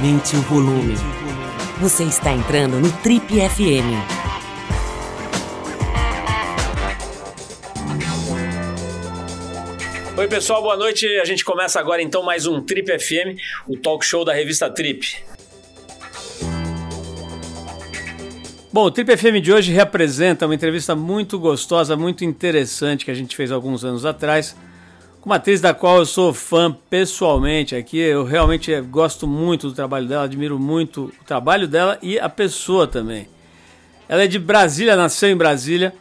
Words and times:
Aumente 0.00 0.34
o 0.34 0.40
volume. 0.40 0.94
Você 1.78 2.04
está 2.04 2.32
entrando 2.32 2.80
no 2.80 2.90
Trip 3.02 3.22
FM. 3.22 4.00
Oi, 10.16 10.26
pessoal, 10.26 10.62
boa 10.62 10.78
noite. 10.78 11.06
A 11.18 11.26
gente 11.26 11.44
começa 11.44 11.78
agora 11.78 12.00
então 12.00 12.22
mais 12.22 12.46
um 12.46 12.62
Trip 12.62 12.98
FM, 12.98 13.38
o 13.68 13.76
talk 13.76 14.02
show 14.02 14.24
da 14.24 14.32
revista 14.32 14.70
Trip. 14.70 15.18
Bom, 18.72 18.84
o 18.84 18.90
Trip 18.90 19.14
FM 19.14 19.42
de 19.42 19.52
hoje 19.52 19.70
representa 19.70 20.46
uma 20.46 20.54
entrevista 20.54 20.96
muito 20.96 21.38
gostosa, 21.38 21.94
muito 21.94 22.24
interessante 22.24 23.04
que 23.04 23.10
a 23.10 23.14
gente 23.14 23.36
fez 23.36 23.52
alguns 23.52 23.84
anos 23.84 24.06
atrás 24.06 24.56
uma 25.24 25.36
atriz 25.36 25.60
da 25.60 25.74
qual 25.74 25.98
eu 25.98 26.06
sou 26.06 26.32
fã 26.32 26.74
pessoalmente 26.88 27.74
aqui. 27.76 27.98
Eu 27.98 28.24
realmente 28.24 28.78
gosto 28.82 29.26
muito 29.26 29.68
do 29.68 29.74
trabalho 29.74 30.06
dela, 30.06 30.24
admiro 30.24 30.58
muito 30.58 31.12
o 31.20 31.24
trabalho 31.24 31.68
dela 31.68 31.98
e 32.02 32.18
a 32.18 32.28
pessoa 32.28 32.86
também. 32.86 33.28
Ela 34.08 34.24
é 34.24 34.26
de 34.26 34.38
Brasília, 34.38 34.96
nasceu 34.96 35.28
em 35.28 35.36
Brasília, 35.36 35.94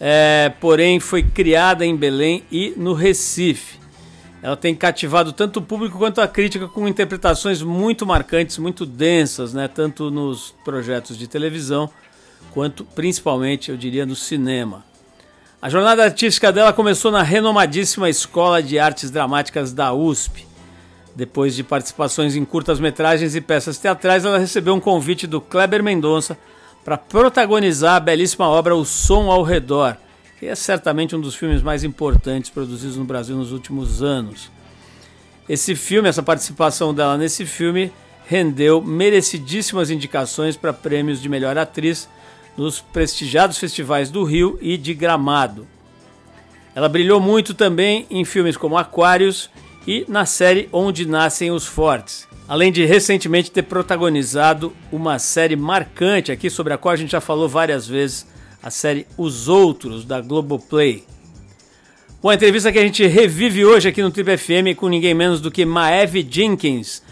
é, 0.00 0.52
porém 0.60 0.98
foi 1.00 1.22
criada 1.22 1.84
em 1.84 1.96
Belém 1.96 2.44
e 2.50 2.72
no 2.76 2.94
Recife. 2.94 3.80
Ela 4.42 4.56
tem 4.56 4.74
cativado 4.74 5.32
tanto 5.32 5.58
o 5.60 5.62
público 5.62 5.98
quanto 5.98 6.20
a 6.20 6.26
crítica 6.26 6.66
com 6.66 6.88
interpretações 6.88 7.62
muito 7.62 8.04
marcantes, 8.04 8.58
muito 8.58 8.84
densas, 8.84 9.54
né? 9.54 9.68
tanto 9.68 10.10
nos 10.10 10.52
projetos 10.64 11.16
de 11.16 11.28
televisão 11.28 11.88
quanto 12.52 12.84
principalmente, 12.84 13.70
eu 13.70 13.76
diria, 13.76 14.04
no 14.04 14.16
cinema. 14.16 14.84
A 15.62 15.68
jornada 15.68 16.02
artística 16.02 16.50
dela 16.50 16.72
começou 16.72 17.12
na 17.12 17.22
renomadíssima 17.22 18.10
Escola 18.10 18.60
de 18.60 18.80
Artes 18.80 19.12
Dramáticas 19.12 19.72
da 19.72 19.94
USP. 19.94 20.44
Depois 21.14 21.54
de 21.54 21.62
participações 21.62 22.34
em 22.34 22.44
curtas-metragens 22.44 23.36
e 23.36 23.40
peças 23.40 23.78
teatrais, 23.78 24.24
ela 24.24 24.40
recebeu 24.40 24.74
um 24.74 24.80
convite 24.80 25.24
do 25.24 25.40
Kleber 25.40 25.80
Mendonça 25.80 26.36
para 26.84 26.98
protagonizar 26.98 27.94
a 27.94 28.00
belíssima 28.00 28.48
obra 28.48 28.74
O 28.74 28.84
Som 28.84 29.30
ao 29.30 29.44
Redor, 29.44 29.96
que 30.40 30.46
é 30.46 30.54
certamente 30.56 31.14
um 31.14 31.20
dos 31.20 31.36
filmes 31.36 31.62
mais 31.62 31.84
importantes 31.84 32.50
produzidos 32.50 32.96
no 32.96 33.04
Brasil 33.04 33.36
nos 33.36 33.52
últimos 33.52 34.02
anos. 34.02 34.50
Esse 35.48 35.76
filme, 35.76 36.08
essa 36.08 36.24
participação 36.24 36.92
dela 36.92 37.16
nesse 37.16 37.46
filme, 37.46 37.92
rendeu 38.26 38.82
merecidíssimas 38.82 39.90
indicações 39.90 40.56
para 40.56 40.72
prêmios 40.72 41.22
de 41.22 41.28
melhor 41.28 41.56
atriz 41.56 42.08
nos 42.56 42.80
prestigiados 42.80 43.58
festivais 43.58 44.10
do 44.10 44.24
Rio 44.24 44.58
e 44.60 44.76
de 44.76 44.94
Gramado. 44.94 45.66
Ela 46.74 46.88
brilhou 46.88 47.20
muito 47.20 47.54
também 47.54 48.06
em 48.10 48.24
filmes 48.24 48.56
como 48.56 48.78
Aquários 48.78 49.50
e 49.86 50.04
na 50.08 50.24
série 50.24 50.68
Onde 50.72 51.06
Nascem 51.06 51.50
os 51.50 51.66
Fortes, 51.66 52.26
além 52.48 52.72
de 52.72 52.84
recentemente 52.84 53.50
ter 53.50 53.62
protagonizado 53.62 54.72
uma 54.90 55.18
série 55.18 55.56
marcante 55.56 56.32
aqui 56.32 56.48
sobre 56.48 56.72
a 56.72 56.78
qual 56.78 56.92
a 56.92 56.96
gente 56.96 57.12
já 57.12 57.20
falou 57.20 57.48
várias 57.48 57.86
vezes, 57.86 58.26
a 58.62 58.70
série 58.70 59.06
Os 59.18 59.48
Outros 59.48 60.04
da 60.04 60.20
Globoplay. 60.20 61.04
Bom, 62.22 62.30
a 62.30 62.34
entrevista 62.34 62.70
que 62.70 62.78
a 62.78 62.82
gente 62.82 63.04
revive 63.04 63.64
hoje 63.64 63.88
aqui 63.88 64.00
no 64.00 64.10
Trip 64.10 64.38
FM 64.38 64.76
com 64.76 64.88
ninguém 64.88 65.12
menos 65.12 65.40
do 65.40 65.50
que 65.50 65.64
Maeve 65.64 66.26
Jenkins, 66.28 67.02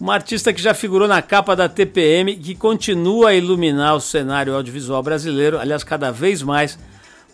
uma 0.00 0.14
artista 0.14 0.50
que 0.50 0.62
já 0.62 0.72
figurou 0.72 1.06
na 1.06 1.20
capa 1.20 1.54
da 1.54 1.68
TPM 1.68 2.32
e 2.32 2.36
que 2.36 2.54
continua 2.54 3.28
a 3.28 3.34
iluminar 3.34 3.94
o 3.94 4.00
cenário 4.00 4.54
audiovisual 4.54 5.02
brasileiro, 5.02 5.58
aliás, 5.58 5.84
cada 5.84 6.10
vez 6.10 6.42
mais, 6.42 6.78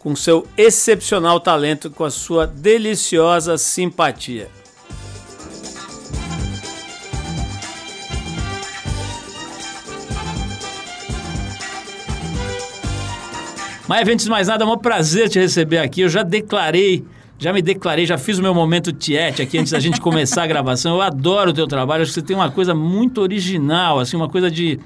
com 0.01 0.17
seu 0.17 0.45
excepcional 0.59 1.39
talento, 1.39 1.89
com 1.89 2.03
a 2.03 2.11
sua 2.11 2.45
deliciosa 2.45 3.57
simpatia. 3.57 4.51
Mas 13.87 14.09
antes 14.09 14.25
de 14.25 14.31
mais 14.31 14.49
nada, 14.49 14.65
é 14.65 14.67
um 14.67 14.77
prazer 14.77 15.29
te 15.29 15.39
receber 15.39 15.79
aqui. 15.79 16.01
Eu 16.01 16.09
já 16.09 16.25
declarei 16.25 17.05
já 17.39 17.53
me 17.53 17.61
declarei, 17.61 18.07
já 18.07 18.17
fiz 18.17 18.39
o 18.39 18.43
meu 18.43 18.55
momento 18.55 18.93
tiete 18.93 19.43
aqui 19.43 19.59
antes 19.59 19.73
da 19.73 19.81
gente 19.81 20.01
começar 20.01 20.45
a 20.45 20.47
gravação. 20.47 20.95
Eu 20.95 21.03
adoro 21.03 21.51
o 21.51 21.53
teu 21.55 21.67
trabalho, 21.67 22.03
acho 22.03 22.13
que 22.13 22.21
você 22.21 22.27
tem 22.27 22.37
uma 22.37 22.51
coisa 22.51 22.75
muito 22.75 23.21
original, 23.21 23.99
assim, 23.99 24.17
uma 24.17 24.29
coisa 24.29 24.51
de 24.51 24.79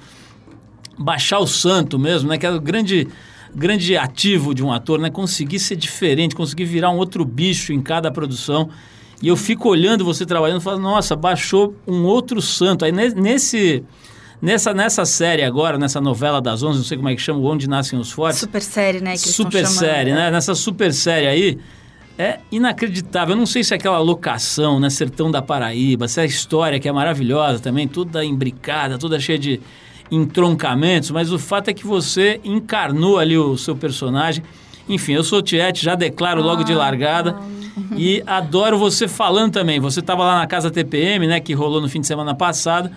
baixar 0.99 1.39
o 1.39 1.47
santo 1.47 1.99
mesmo, 1.99 2.28
né? 2.28 2.39
Que 2.39 2.47
é 2.47 2.50
o 2.50 2.60
grande 2.60 3.06
grande 3.55 3.97
ativo 3.97 4.55
de 4.55 4.62
um 4.62 4.72
ator, 4.72 5.00
né? 5.00 5.10
Conseguir 5.10 5.59
ser 5.59 5.77
diferente, 5.77 6.34
conseguir 6.34 6.65
virar 6.65 6.91
um 6.91 6.97
outro 6.97 7.25
bicho 7.25 7.72
em 7.72 7.81
cada 7.81 8.10
produção. 8.10 8.69
E 9.22 9.28
eu 9.28 9.37
fico 9.37 9.69
olhando 9.69 10.05
você 10.05 10.25
trabalhando 10.25 10.60
e 10.60 10.65
falo, 10.65 10.78
nossa, 10.78 11.15
baixou 11.16 11.75
um 11.87 12.05
outro 12.05 12.41
santo. 12.41 12.84
Aí 12.84 12.93
nesse 12.93 13.84
Nessa, 14.43 14.72
nessa 14.72 15.05
série 15.05 15.44
agora, 15.44 15.77
nessa 15.77 16.00
novela 16.00 16.41
das 16.41 16.62
11, 16.62 16.78
não 16.78 16.84
sei 16.84 16.97
como 16.97 17.10
é 17.10 17.15
que 17.15 17.21
chama, 17.21 17.41
Onde 17.41 17.69
Nascem 17.69 17.99
os 17.99 18.10
Fortes. 18.10 18.41
Super 18.41 18.62
série, 18.62 18.99
né? 18.99 19.15
super 19.16 19.66
série, 19.66 20.15
né? 20.15 20.31
Nessa 20.31 20.55
super 20.55 20.94
série 20.94 21.27
aí, 21.27 21.59
é 22.20 22.41
inacreditável. 22.53 23.34
Eu 23.34 23.38
não 23.38 23.47
sei 23.47 23.64
se 23.64 23.72
é 23.72 23.76
aquela 23.76 23.98
locação, 23.98 24.78
né? 24.78 24.91
Sertão 24.91 25.31
da 25.31 25.41
Paraíba, 25.41 26.06
se 26.06 26.20
é 26.20 26.25
a 26.25 26.26
história 26.26 26.78
que 26.78 26.88
é 26.88 26.92
maravilhosa 26.92 27.58
também, 27.60 27.88
toda 27.88 28.22
imbricada, 28.25 28.98
toda 28.98 29.19
cheia 29.19 29.38
de 29.38 29.60
entroncamentos, 30.10 31.10
mas 31.10 31.32
o 31.32 31.38
fato 31.38 31.69
é 31.69 31.72
que 31.72 31.86
você 31.86 32.41
encarnou 32.44 33.19
ali 33.19 33.38
o 33.38 33.56
seu 33.56 33.75
personagem. 33.75 34.44
Enfim, 34.88 35.12
eu 35.12 35.25
sou 35.25 35.41
Tiete, 35.41 35.84
já 35.84 35.94
declaro 35.94 36.42
logo 36.42 36.64
de 36.64 36.72
ah, 36.72 36.78
largada. 36.78 37.38
E 37.97 38.22
adoro 38.26 38.76
você 38.76 39.06
falando 39.06 39.53
também. 39.53 39.78
Você 39.78 40.00
estava 40.00 40.25
lá 40.25 40.38
na 40.41 40.47
casa 40.47 40.70
TPM, 40.70 41.26
né, 41.26 41.41
que 41.41 41.54
rolou 41.54 41.80
no 41.80 41.88
fim 41.88 42.00
de 42.00 42.06
semana 42.06 42.34
passado 42.34 42.91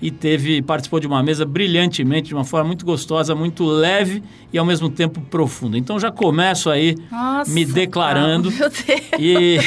e 0.00 0.10
teve 0.10 0.62
participou 0.62 1.00
de 1.00 1.06
uma 1.06 1.22
mesa 1.22 1.44
brilhantemente, 1.44 2.28
de 2.28 2.34
uma 2.34 2.44
forma 2.44 2.68
muito 2.68 2.84
gostosa, 2.84 3.34
muito 3.34 3.64
leve 3.64 4.22
e 4.52 4.58
ao 4.58 4.64
mesmo 4.64 4.88
tempo 4.88 5.20
profunda. 5.20 5.76
Então 5.76 5.98
já 5.98 6.10
começo 6.10 6.70
aí 6.70 6.96
Nossa, 7.10 7.50
me 7.50 7.64
declarando. 7.64 8.50
Meu 8.50 8.70
Deus. 8.70 9.00
E, 9.18 9.58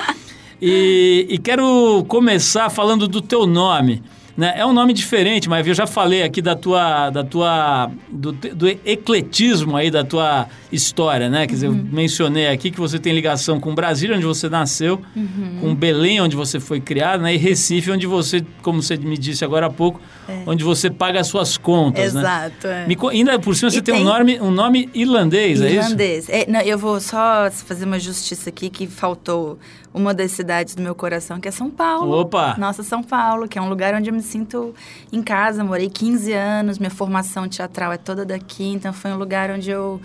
e, 0.60 1.26
e 1.30 1.38
quero 1.38 2.04
começar 2.06 2.68
falando 2.70 3.08
do 3.08 3.20
teu 3.20 3.46
nome. 3.46 4.02
Né? 4.36 4.54
É 4.56 4.64
um 4.64 4.72
nome 4.72 4.92
diferente, 4.92 5.48
mas 5.48 5.66
eu 5.66 5.74
já 5.74 5.86
falei 5.86 6.22
aqui 6.22 6.40
da 6.40 6.54
tua, 6.54 7.10
da 7.10 7.22
tua 7.24 7.90
do, 8.08 8.32
do 8.32 8.68
ecletismo 8.68 9.76
aí 9.76 9.90
da 9.90 10.04
tua 10.04 10.46
história, 10.72 11.28
né? 11.28 11.46
Quer 11.46 11.54
dizer, 11.54 11.66
eu 11.66 11.72
uhum. 11.72 11.88
mencionei 11.92 12.48
aqui 12.48 12.70
que 12.70 12.78
você 12.78 12.98
tem 12.98 13.12
ligação 13.12 13.58
com 13.58 13.74
Brasília, 13.74 14.16
onde 14.16 14.24
você 14.24 14.48
nasceu, 14.48 15.00
uhum. 15.14 15.58
com 15.60 15.74
Belém, 15.74 16.20
onde 16.20 16.36
você 16.36 16.60
foi 16.60 16.80
criado, 16.80 17.22
né? 17.22 17.34
E 17.34 17.36
Recife, 17.36 17.90
onde 17.90 18.06
você, 18.06 18.44
como 18.62 18.82
você 18.82 18.96
me 18.96 19.18
disse 19.18 19.44
agora 19.44 19.66
há 19.66 19.70
pouco, 19.70 20.00
é. 20.28 20.42
onde 20.46 20.62
você 20.62 20.88
paga 20.88 21.20
as 21.20 21.26
suas 21.26 21.56
contas, 21.56 22.14
né? 22.14 22.20
Exato, 22.20 22.66
né? 22.68 22.84
É. 22.84 22.86
Me, 22.86 22.96
ainda 23.10 23.38
por 23.38 23.54
cima 23.56 23.70
você 23.70 23.82
tem, 23.82 23.94
tem, 23.94 24.02
um 24.02 24.06
nome, 24.06 24.40
um 24.40 24.50
nome 24.50 24.88
irlandês, 24.94 25.60
irlandês. 25.60 25.62
é 25.62 25.66
isso? 25.66 25.74
Irlandês. 25.74 26.28
É, 26.28 26.46
não, 26.50 26.60
eu 26.60 26.78
vou 26.78 27.00
só 27.00 27.50
fazer 27.50 27.84
uma 27.84 27.98
justiça 27.98 28.48
aqui 28.48 28.70
que 28.70 28.86
faltou 28.86 29.58
uma 29.92 30.14
das 30.14 30.30
cidades 30.30 30.74
do 30.74 30.82
meu 30.82 30.94
coração, 30.94 31.40
que 31.40 31.48
é 31.48 31.50
São 31.50 31.68
Paulo. 31.68 32.20
Opa! 32.20 32.54
Nossa, 32.58 32.82
São 32.82 33.02
Paulo, 33.02 33.48
que 33.48 33.58
é 33.58 33.62
um 33.62 33.68
lugar 33.68 33.94
onde 33.94 34.08
eu 34.08 34.14
me 34.14 34.22
sinto 34.30 34.74
em 35.12 35.22
casa. 35.22 35.64
Morei 35.64 35.90
15 35.90 36.32
anos, 36.32 36.78
minha 36.78 36.90
formação 36.90 37.48
teatral 37.48 37.92
é 37.92 37.96
toda 37.98 38.24
daqui, 38.24 38.64
então 38.64 38.92
foi 38.92 39.10
um 39.10 39.18
lugar 39.18 39.50
onde 39.50 39.70
eu 39.70 40.00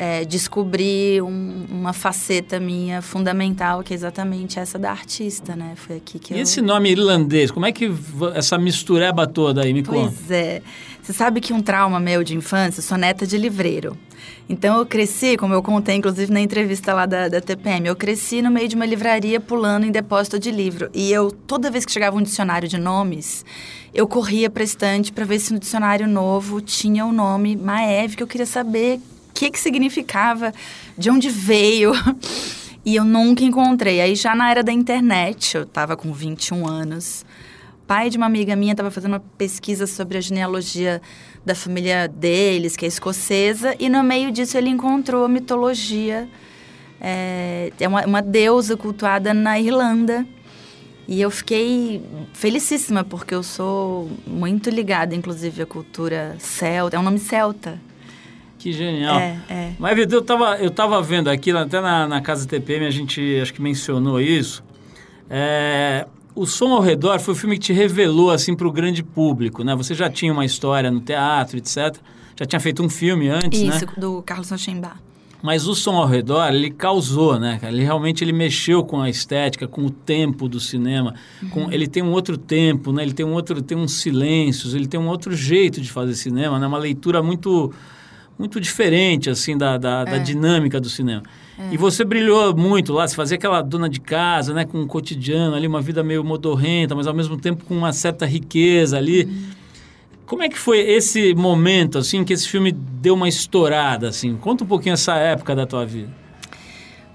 é, 0.00 0.24
descobri 0.24 1.20
um, 1.20 1.66
uma 1.70 1.92
faceta 1.92 2.58
minha 2.58 3.02
fundamental, 3.02 3.82
que 3.82 3.92
é 3.92 3.94
exatamente 3.94 4.58
essa 4.58 4.78
da 4.78 4.90
artista, 4.90 5.54
né? 5.54 5.74
Foi 5.76 5.96
aqui 5.96 6.18
que 6.18 6.32
e 6.32 6.38
eu... 6.38 6.42
esse 6.42 6.62
nome 6.62 6.90
irlandês, 6.90 7.50
como 7.50 7.66
é 7.66 7.70
que 7.70 7.92
essa 8.34 8.56
mistureba 8.56 9.26
toda 9.26 9.62
aí, 9.62 9.74
me 9.74 9.82
pois 9.82 10.00
conta? 10.00 10.14
Pois 10.16 10.30
é. 10.30 10.62
Você 11.02 11.12
sabe 11.12 11.38
que 11.38 11.52
um 11.52 11.60
trauma 11.60 12.00
meu 12.00 12.24
de 12.24 12.34
infância, 12.34 12.80
sou 12.80 12.96
neta 12.96 13.26
de 13.26 13.36
livreiro. 13.36 13.94
Então 14.48 14.78
eu 14.78 14.86
cresci, 14.86 15.36
como 15.36 15.52
eu 15.52 15.62
contei 15.62 15.96
inclusive 15.96 16.32
na 16.32 16.40
entrevista 16.40 16.94
lá 16.94 17.04
da, 17.04 17.28
da 17.28 17.40
TPM, 17.42 17.86
eu 17.86 17.94
cresci 17.94 18.40
no 18.40 18.50
meio 18.50 18.68
de 18.68 18.76
uma 18.76 18.86
livraria 18.86 19.38
pulando 19.38 19.84
em 19.84 19.90
depósito 19.90 20.38
de 20.38 20.50
livro. 20.50 20.88
E 20.94 21.12
eu, 21.12 21.30
toda 21.30 21.70
vez 21.70 21.84
que 21.84 21.92
chegava 21.92 22.16
um 22.16 22.22
dicionário 22.22 22.66
de 22.66 22.78
nomes, 22.78 23.44
eu 23.92 24.08
corria 24.08 24.48
para 24.48 24.64
estante 24.64 25.12
para 25.12 25.26
ver 25.26 25.40
se 25.40 25.52
no 25.52 25.58
dicionário 25.58 26.08
novo 26.08 26.58
tinha 26.58 27.04
o 27.04 27.12
nome 27.12 27.54
Maeve, 27.54 28.16
que 28.16 28.22
eu 28.22 28.26
queria 28.26 28.46
saber 28.46 28.98
que, 29.40 29.50
que 29.50 29.58
significava, 29.58 30.52
de 30.98 31.08
onde 31.10 31.30
veio. 31.30 31.92
E 32.82 32.96
eu 32.96 33.04
nunca 33.04 33.44
encontrei. 33.44 34.00
Aí 34.00 34.14
já 34.14 34.34
na 34.34 34.50
era 34.50 34.62
da 34.62 34.72
internet, 34.72 35.54
eu 35.54 35.64
estava 35.64 35.98
com 35.98 36.14
21 36.14 36.66
anos, 36.66 37.26
pai 37.86 38.08
de 38.08 38.16
uma 38.16 38.24
amiga 38.24 38.56
minha 38.56 38.72
estava 38.72 38.90
fazendo 38.90 39.12
uma 39.12 39.22
pesquisa 39.36 39.86
sobre 39.86 40.16
a 40.16 40.20
genealogia 40.22 41.02
da 41.44 41.54
família 41.54 42.08
deles, 42.08 42.76
que 42.76 42.86
é 42.86 42.88
escocesa, 42.88 43.76
e 43.78 43.90
no 43.90 44.02
meio 44.02 44.32
disso 44.32 44.56
ele 44.56 44.70
encontrou 44.70 45.26
a 45.26 45.28
mitologia. 45.28 46.26
É, 46.98 47.70
é 47.78 47.86
uma, 47.86 48.06
uma 48.06 48.22
deusa 48.22 48.78
cultuada 48.78 49.34
na 49.34 49.60
Irlanda. 49.60 50.26
E 51.06 51.20
eu 51.20 51.30
fiquei 51.30 52.02
felicíssima, 52.32 53.04
porque 53.04 53.34
eu 53.34 53.42
sou 53.42 54.10
muito 54.26 54.70
ligada, 54.70 55.14
inclusive, 55.14 55.60
à 55.60 55.66
cultura 55.66 56.34
celta. 56.38 56.96
É 56.96 56.98
um 56.98 57.02
nome 57.02 57.18
celta. 57.18 57.78
Que 58.60 58.74
genial. 58.74 59.18
É, 59.18 59.40
é. 59.48 59.72
Mas, 59.78 59.96
Vitor, 59.96 60.18
eu 60.18 60.20
estava 60.20 60.56
eu 60.58 60.70
tava 60.70 61.02
vendo 61.02 61.28
aqui, 61.28 61.50
até 61.50 61.80
na, 61.80 62.06
na 62.06 62.20
Casa 62.20 62.46
TPM, 62.46 62.84
a 62.84 62.90
gente 62.90 63.40
acho 63.40 63.54
que 63.54 63.62
mencionou 63.62 64.20
isso. 64.20 64.62
É, 65.30 66.06
o 66.34 66.44
Som 66.44 66.74
ao 66.74 66.80
Redor 66.80 67.18
foi 67.20 67.32
o 67.32 67.36
filme 67.36 67.56
que 67.56 67.66
te 67.66 67.72
revelou 67.72 68.30
assim 68.30 68.54
para 68.54 68.68
o 68.68 68.70
grande 68.70 69.02
público, 69.02 69.64
né? 69.64 69.74
Você 69.74 69.94
já 69.94 70.10
tinha 70.10 70.30
uma 70.30 70.44
história 70.44 70.90
no 70.90 71.00
teatro, 71.00 71.56
etc. 71.56 71.96
Já 72.38 72.44
tinha 72.44 72.60
feito 72.60 72.82
um 72.82 72.88
filme 72.90 73.30
antes, 73.30 73.58
Isso, 73.58 73.86
né? 73.86 73.92
do 73.96 74.22
Carlos 74.22 74.48
Sanchembar. 74.48 75.00
Mas 75.42 75.66
o 75.66 75.74
Som 75.74 75.96
ao 75.96 76.06
Redor, 76.06 76.48
ele 76.48 76.70
causou, 76.70 77.40
né? 77.40 77.58
Ele 77.62 77.82
realmente 77.82 78.22
ele 78.22 78.32
mexeu 78.32 78.84
com 78.84 79.00
a 79.00 79.08
estética, 79.08 79.66
com 79.66 79.86
o 79.86 79.90
tempo 79.90 80.50
do 80.50 80.60
cinema. 80.60 81.14
Com, 81.50 81.72
ele 81.72 81.88
tem 81.88 82.02
um 82.02 82.12
outro 82.12 82.36
tempo, 82.36 82.92
né? 82.92 83.02
Ele 83.02 83.14
tem 83.14 83.24
um 83.24 83.32
outro, 83.32 83.62
tem 83.62 83.78
uns 83.78 83.94
silêncios, 83.94 84.74
ele 84.74 84.86
tem 84.86 85.00
um 85.00 85.08
outro 85.08 85.34
jeito 85.34 85.80
de 85.80 85.90
fazer 85.90 86.14
cinema, 86.14 86.58
né? 86.58 86.66
Uma 86.66 86.76
leitura 86.76 87.22
muito 87.22 87.72
muito 88.40 88.58
diferente, 88.58 89.28
assim, 89.28 89.56
da, 89.56 89.76
da, 89.76 90.02
da 90.02 90.16
dinâmica 90.16 90.80
do 90.80 90.88
cinema. 90.88 91.22
E 91.70 91.76
você 91.76 92.06
brilhou 92.06 92.56
muito 92.56 92.90
lá, 92.94 93.06
você 93.06 93.14
fazia 93.14 93.36
aquela 93.36 93.60
dona 93.60 93.86
de 93.86 94.00
casa, 94.00 94.54
né? 94.54 94.64
Com 94.64 94.80
um 94.80 94.86
cotidiano 94.86 95.54
ali, 95.54 95.66
uma 95.66 95.82
vida 95.82 96.02
meio 96.02 96.24
modorrenta, 96.24 96.94
mas 96.94 97.06
ao 97.06 97.12
mesmo 97.12 97.36
tempo 97.36 97.66
com 97.66 97.76
uma 97.76 97.92
certa 97.92 98.24
riqueza 98.24 98.96
ali. 98.96 99.28
Como 100.24 100.42
é 100.42 100.48
que 100.48 100.58
foi 100.58 100.78
esse 100.78 101.34
momento, 101.34 101.98
assim, 101.98 102.24
que 102.24 102.32
esse 102.32 102.48
filme 102.48 102.72
deu 102.72 103.14
uma 103.14 103.28
estourada, 103.28 104.08
assim? 104.08 104.34
Conta 104.36 104.64
um 104.64 104.66
pouquinho 104.66 104.94
essa 104.94 105.16
época 105.16 105.54
da 105.54 105.66
tua 105.66 105.84
vida. 105.84 106.08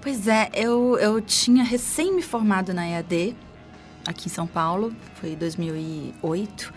Pois 0.00 0.28
é, 0.28 0.48
eu, 0.54 0.96
eu 0.98 1.20
tinha 1.20 1.64
recém 1.64 2.14
me 2.14 2.22
formado 2.22 2.72
na 2.72 2.86
EAD, 2.86 3.34
aqui 4.06 4.28
em 4.28 4.30
São 4.30 4.46
Paulo, 4.46 4.94
foi 5.20 5.34
2008. 5.34 6.72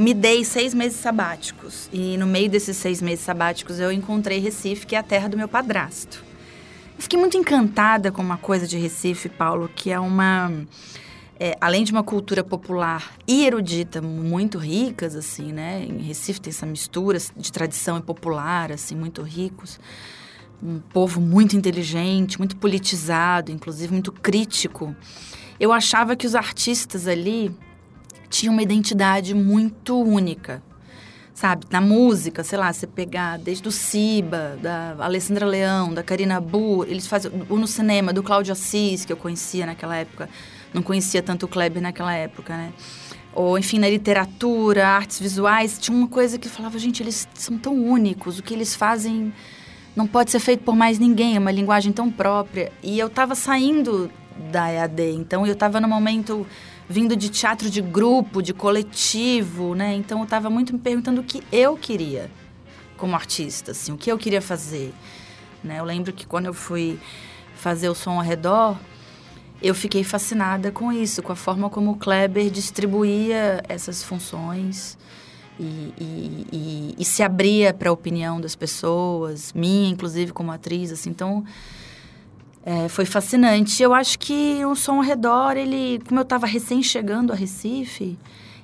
Me 0.00 0.14
dei 0.14 0.46
seis 0.46 0.72
meses 0.72 0.98
sabáticos. 0.98 1.90
E 1.92 2.16
no 2.16 2.26
meio 2.26 2.48
desses 2.48 2.74
seis 2.78 3.02
meses 3.02 3.22
sabáticos 3.22 3.78
eu 3.78 3.92
encontrei 3.92 4.38
Recife, 4.38 4.86
que 4.86 4.96
é 4.96 4.98
a 4.98 5.02
terra 5.02 5.28
do 5.28 5.36
meu 5.36 5.46
padrasto. 5.46 6.24
Eu 6.96 7.02
fiquei 7.02 7.18
muito 7.18 7.36
encantada 7.36 8.10
com 8.10 8.22
uma 8.22 8.38
coisa 8.38 8.66
de 8.66 8.78
Recife, 8.78 9.28
Paulo, 9.28 9.68
que 9.68 9.90
é 9.90 10.00
uma. 10.00 10.50
é, 11.38 11.54
além 11.60 11.84
de 11.84 11.92
uma 11.92 12.02
cultura 12.02 12.42
popular 12.42 13.12
e 13.28 13.44
erudita 13.44 14.00
muito 14.00 14.56
ricas, 14.56 15.14
assim, 15.14 15.52
né? 15.52 15.84
Em 15.84 15.98
Recife 15.98 16.40
tem 16.40 16.50
essa 16.50 16.64
mistura 16.64 17.18
de 17.36 17.52
tradição 17.52 17.98
e 17.98 18.00
popular, 18.00 18.72
assim, 18.72 18.96
muito 18.96 19.20
ricos. 19.20 19.78
Um 20.62 20.78
povo 20.78 21.20
muito 21.20 21.58
inteligente, 21.58 22.38
muito 22.38 22.56
politizado, 22.56 23.52
inclusive 23.52 23.92
muito 23.92 24.12
crítico. 24.12 24.96
Eu 25.60 25.74
achava 25.74 26.16
que 26.16 26.26
os 26.26 26.34
artistas 26.34 27.06
ali 27.06 27.54
tinham 28.30 28.52
uma 28.52 28.62
identidade 28.62 29.34
muito 29.34 30.00
única. 30.00 30.62
Sabe, 31.34 31.66
na 31.70 31.80
música, 31.80 32.44
sei 32.44 32.58
lá, 32.58 32.72
você 32.72 32.86
pegar 32.86 33.38
desde 33.38 33.66
o 33.66 33.72
Siba, 33.72 34.58
da 34.62 34.94
Alessandra 34.98 35.46
Leão, 35.46 35.92
da 35.92 36.02
Karina 36.02 36.38
Bu, 36.40 36.84
eles 36.84 37.06
fazem 37.06 37.32
o 37.48 37.56
no 37.56 37.66
cinema 37.66 38.12
do 38.12 38.22
Cláudio 38.22 38.52
Assis, 38.52 39.04
que 39.04 39.12
eu 39.12 39.16
conhecia 39.16 39.64
naquela 39.64 39.96
época. 39.96 40.28
Não 40.72 40.82
conhecia 40.82 41.22
tanto 41.22 41.46
o 41.46 41.48
Kleber 41.48 41.82
naquela 41.82 42.14
época, 42.14 42.56
né? 42.56 42.72
Ou, 43.32 43.58
enfim, 43.58 43.78
na 43.78 43.88
literatura, 43.88 44.86
artes 44.86 45.18
visuais, 45.18 45.78
tinha 45.78 45.96
uma 45.96 46.08
coisa 46.08 46.38
que 46.38 46.48
falava, 46.48 46.78
gente, 46.78 47.02
eles 47.02 47.26
são 47.34 47.56
tão 47.56 47.74
únicos, 47.74 48.38
o 48.38 48.42
que 48.42 48.52
eles 48.52 48.74
fazem 48.74 49.32
não 49.96 50.06
pode 50.06 50.30
ser 50.30 50.40
feito 50.40 50.62
por 50.62 50.76
mais 50.76 50.98
ninguém, 50.98 51.36
é 51.36 51.38
uma 51.38 51.50
linguagem 51.50 51.92
tão 51.92 52.10
própria. 52.10 52.72
E 52.82 52.98
eu 52.98 53.06
estava 53.06 53.34
saindo 53.34 54.10
da 54.50 54.70
EAD, 54.70 55.12
então 55.12 55.46
eu 55.46 55.52
estava 55.52 55.80
no 55.80 55.88
momento 55.88 56.46
vindo 56.90 57.14
de 57.14 57.28
teatro 57.28 57.70
de 57.70 57.80
grupo, 57.80 58.42
de 58.42 58.52
coletivo, 58.52 59.76
né? 59.76 59.94
Então 59.94 60.18
eu 60.18 60.24
estava 60.24 60.50
muito 60.50 60.72
me 60.72 60.78
perguntando 60.80 61.20
o 61.20 61.24
que 61.24 61.40
eu 61.52 61.76
queria 61.76 62.28
como 62.96 63.14
artista, 63.14 63.70
assim, 63.70 63.92
o 63.92 63.96
que 63.96 64.10
eu 64.10 64.18
queria 64.18 64.42
fazer, 64.42 64.92
né? 65.62 65.78
Eu 65.78 65.84
lembro 65.84 66.12
que 66.12 66.26
quando 66.26 66.46
eu 66.46 66.52
fui 66.52 66.98
fazer 67.54 67.88
o 67.88 67.94
som 67.94 68.18
ao 68.18 68.22
redor, 68.22 68.76
eu 69.62 69.72
fiquei 69.72 70.02
fascinada 70.02 70.72
com 70.72 70.92
isso, 70.92 71.22
com 71.22 71.30
a 71.30 71.36
forma 71.36 71.70
como 71.70 71.92
o 71.92 71.96
Kleber 71.96 72.50
distribuía 72.50 73.62
essas 73.68 74.02
funções 74.02 74.98
e, 75.60 75.94
e, 75.96 76.46
e, 76.52 76.94
e 76.98 77.04
se 77.04 77.22
abria 77.22 77.72
para 77.72 77.90
a 77.90 77.92
opinião 77.92 78.40
das 78.40 78.56
pessoas, 78.56 79.52
minha, 79.52 79.90
inclusive, 79.90 80.32
como 80.32 80.50
atriz, 80.50 80.90
assim. 80.90 81.10
Então, 81.10 81.44
é, 82.64 82.88
foi 82.88 83.04
fascinante. 83.04 83.82
Eu 83.82 83.94
acho 83.94 84.18
que 84.18 84.64
o 84.64 84.74
som 84.74 84.96
ao 84.96 85.02
redor, 85.02 85.56
ele, 85.56 86.00
como 86.06 86.20
eu 86.20 86.22
estava 86.24 86.46
recém 86.46 86.82
chegando 86.82 87.32
a 87.32 87.36
Recife, 87.36 88.18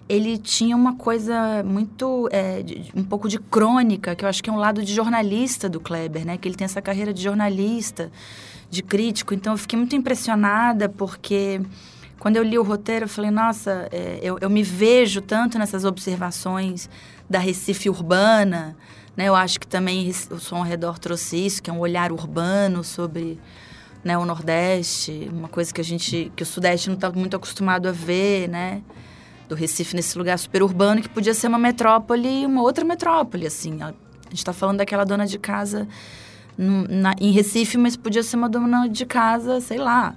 ele 0.09 0.39
tinha 0.39 0.77
uma 0.77 0.95
coisa 0.95 1.63
muito, 1.65 2.29
é, 2.31 2.63
de- 2.63 2.91
um 2.95 3.03
pouco 3.03 3.29
de 3.29 3.39
crônica, 3.39 4.15
que 4.15 4.25
eu 4.25 4.29
acho 4.29 4.43
que 4.43 4.49
é 4.49 4.53
um 4.53 4.57
lado 4.59 4.85
de 4.85 4.95
jornalista 4.95 5.69
do 5.69 5.81
Kleber, 5.81 6.25
né? 6.25 6.37
Que 6.37 6.47
ele 6.47 6.55
tem 6.55 6.65
essa 6.65 6.81
carreira 6.81 7.13
de 7.13 7.21
jornalista, 7.23 8.11
de 8.71 8.83
crítico. 8.83 9.35
Então 9.35 9.55
eu 9.55 9.57
fiquei 9.59 9.77
muito 9.79 9.97
impressionada 9.97 10.89
porque 10.89 11.61
quando 12.21 12.37
eu 12.37 12.43
li 12.45 12.59
o 12.59 12.63
roteiro, 12.63 13.05
eu 13.07 13.09
falei, 13.09 13.31
nossa, 13.31 13.89
é, 13.91 14.21
eu, 14.23 14.39
eu 14.41 14.49
me 14.51 14.63
vejo 14.63 15.21
tanto 15.21 15.59
nessas 15.59 15.85
observações 15.85 16.89
da 17.29 17.39
Recife 17.41 17.91
urbana, 17.91 18.77
né? 19.17 19.25
Eu 19.27 19.35
acho 19.35 19.59
que 19.59 19.67
também 19.67 20.09
o 20.31 20.39
som 20.39 20.57
ao 20.59 20.63
redor 20.63 20.99
trouxe 21.01 21.45
isso, 21.45 21.61
que 21.63 21.69
é 21.69 21.73
um 21.73 21.81
olhar 21.81 22.13
urbano 22.13 22.85
sobre 22.85 23.41
né, 24.07 24.17
o 24.17 24.25
Nordeste, 24.25 25.29
uma 25.33 25.49
coisa 25.49 25.75
que 25.75 25.81
a 25.81 25.85
gente, 25.85 26.31
que 26.37 26.43
o 26.45 26.47
Sudeste 26.47 26.89
não 26.89 26.95
está 26.95 27.11
muito 27.11 27.35
acostumado 27.35 27.89
a 27.89 27.93
ver, 27.93 28.49
né? 28.49 28.81
Do 29.49 29.55
Recife 29.57 29.97
nesse 29.97 30.17
lugar 30.17 30.39
super 30.39 30.63
urbano 30.63 31.03
que 31.03 31.09
podia 31.09 31.35
ser 31.35 31.49
uma 31.49 31.59
metrópole, 31.59 32.47
uma 32.47 32.63
outra 32.63 32.85
metrópole, 32.85 33.47
assim. 33.49 33.83
A 33.83 33.89
gente 34.29 34.39
está 34.39 34.53
falando 34.53 34.79
daquela 34.79 35.05
dona 35.05 35.27
de 35.27 35.39
casa 35.39 35.89
na- 36.57 37.15
em 37.21 37.33
Recife, 37.33 37.77
mas 37.77 37.97
podia 37.97 38.23
ser 38.23 38.37
uma 38.37 38.49
dona 38.49 38.89
de 38.89 39.05
casa, 39.05 39.61
sei 39.61 39.79
lá, 39.79 40.15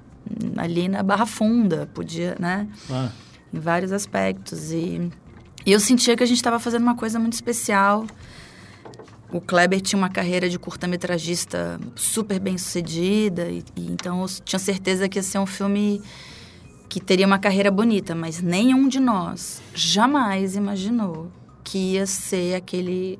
ali 0.58 0.88
na 0.88 1.02
Barra 1.04 1.26
Funda, 1.26 1.90
podia, 1.94 2.36
né? 2.40 2.68
Ah, 2.92 3.10
em 3.52 3.60
vários 3.60 3.92
aspectos. 3.92 4.72
E, 4.72 5.12
e 5.66 5.72
eu 5.72 5.80
sentia 5.80 6.16
que 6.16 6.24
a 6.24 6.28
gente 6.28 6.38
estava 6.38 6.60
fazendo 6.60 6.84
uma 6.84 6.96
coisa 6.96 7.18
muito 7.20 7.34
especial. 7.34 8.06
O 9.31 9.40
Kleber 9.40 9.80
tinha 9.80 9.98
uma 9.98 10.10
carreira 10.10 10.50
de 10.50 10.58
curta-metragista 10.58 11.80
super 11.96 12.40
bem 12.40 12.58
sucedida, 12.58 13.48
e, 13.50 13.64
e 13.76 13.92
então 13.92 14.24
eu 14.24 14.28
tinha 14.44 14.60
certeza 14.60 15.08
que 15.08 15.20
ia 15.20 15.24
ser 15.24 15.38
um 15.38 15.46
filme 15.46 16.02
que 16.90 17.00
teria 17.00 17.28
uma 17.28 17.38
carreira 17.38 17.70
bonita, 17.70 18.16
mas 18.16 18.42
nenhum 18.42 18.88
de 18.88 19.00
nós 19.00 19.62
jamais 19.76 20.56
imaginou 20.56 21.31
que 21.64 21.94
ia 21.94 22.08
ser 22.08 22.56
aquele 22.56 23.20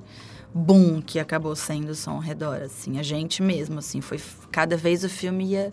boom 0.52 1.00
que 1.00 1.20
acabou 1.20 1.56
sendo 1.56 1.90
o 1.90 1.96
som 1.96 2.12
ao 2.12 2.20
redor, 2.20 2.64
assim, 2.64 2.98
a 2.98 3.04
gente 3.04 3.44
mesmo, 3.44 3.78
assim, 3.78 4.02
foi 4.02 4.20
cada 4.52 4.76
vez 4.76 5.04
o 5.04 5.10
filme 5.10 5.52
ia 5.52 5.70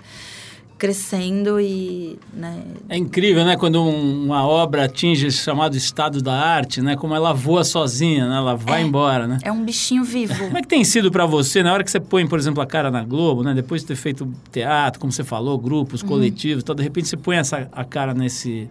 crescendo 0.79 1.59
e, 1.61 2.19
né, 2.35 2.63
É 2.89 2.97
incrível, 2.99 3.45
né? 3.45 3.57
Quando 3.57 3.83
um- 3.83 4.25
uma 4.27 4.47
obra 4.47 4.85
atinge 4.85 5.27
esse 5.27 5.39
chamado 5.39 5.77
estado 5.77 6.21
da 6.23 6.35
arte, 6.35 6.83
né? 6.83 6.97
Como 6.97 7.15
ela 7.15 7.33
voa 7.33 7.65
sozinha, 7.65 8.29
né? 8.29 8.37
Ela 8.37 8.55
vai 8.57 8.83
embora, 8.83 9.27
né? 9.27 9.39
é 9.43 9.51
um 9.51 9.65
bichinho 9.65 10.05
vivo. 10.05 10.37
Como 10.37 10.59
é 10.59 10.61
que 10.63 10.69
tem 10.69 10.85
sido 10.85 11.11
pra 11.11 11.25
você, 11.25 11.63
na 11.63 11.73
hora 11.73 11.83
que 11.83 11.91
você 11.91 11.99
põe, 12.01 12.27
por 12.27 12.39
exemplo, 12.39 12.63
a 12.63 12.67
cara 12.67 12.91
na 12.91 13.03
Globo, 13.03 13.43
né? 13.43 13.55
Depois 13.55 13.81
de 13.83 13.89
ter 13.89 13.97
feito 13.97 14.31
teatro, 14.53 15.01
como 15.01 15.11
você 15.11 15.25
falou, 15.25 15.57
grupos, 15.59 16.03
coletivos, 16.03 16.63
tal, 16.63 16.75
de 16.77 16.83
repente 16.83 17.09
você 17.09 17.17
põe 17.17 17.37
essa, 17.37 17.69
a 17.73 17.85
cara 17.85 18.13
nesse, 18.13 18.69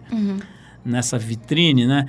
nessa 0.84 1.18
vitrine, 1.18 1.86
né? 1.86 2.08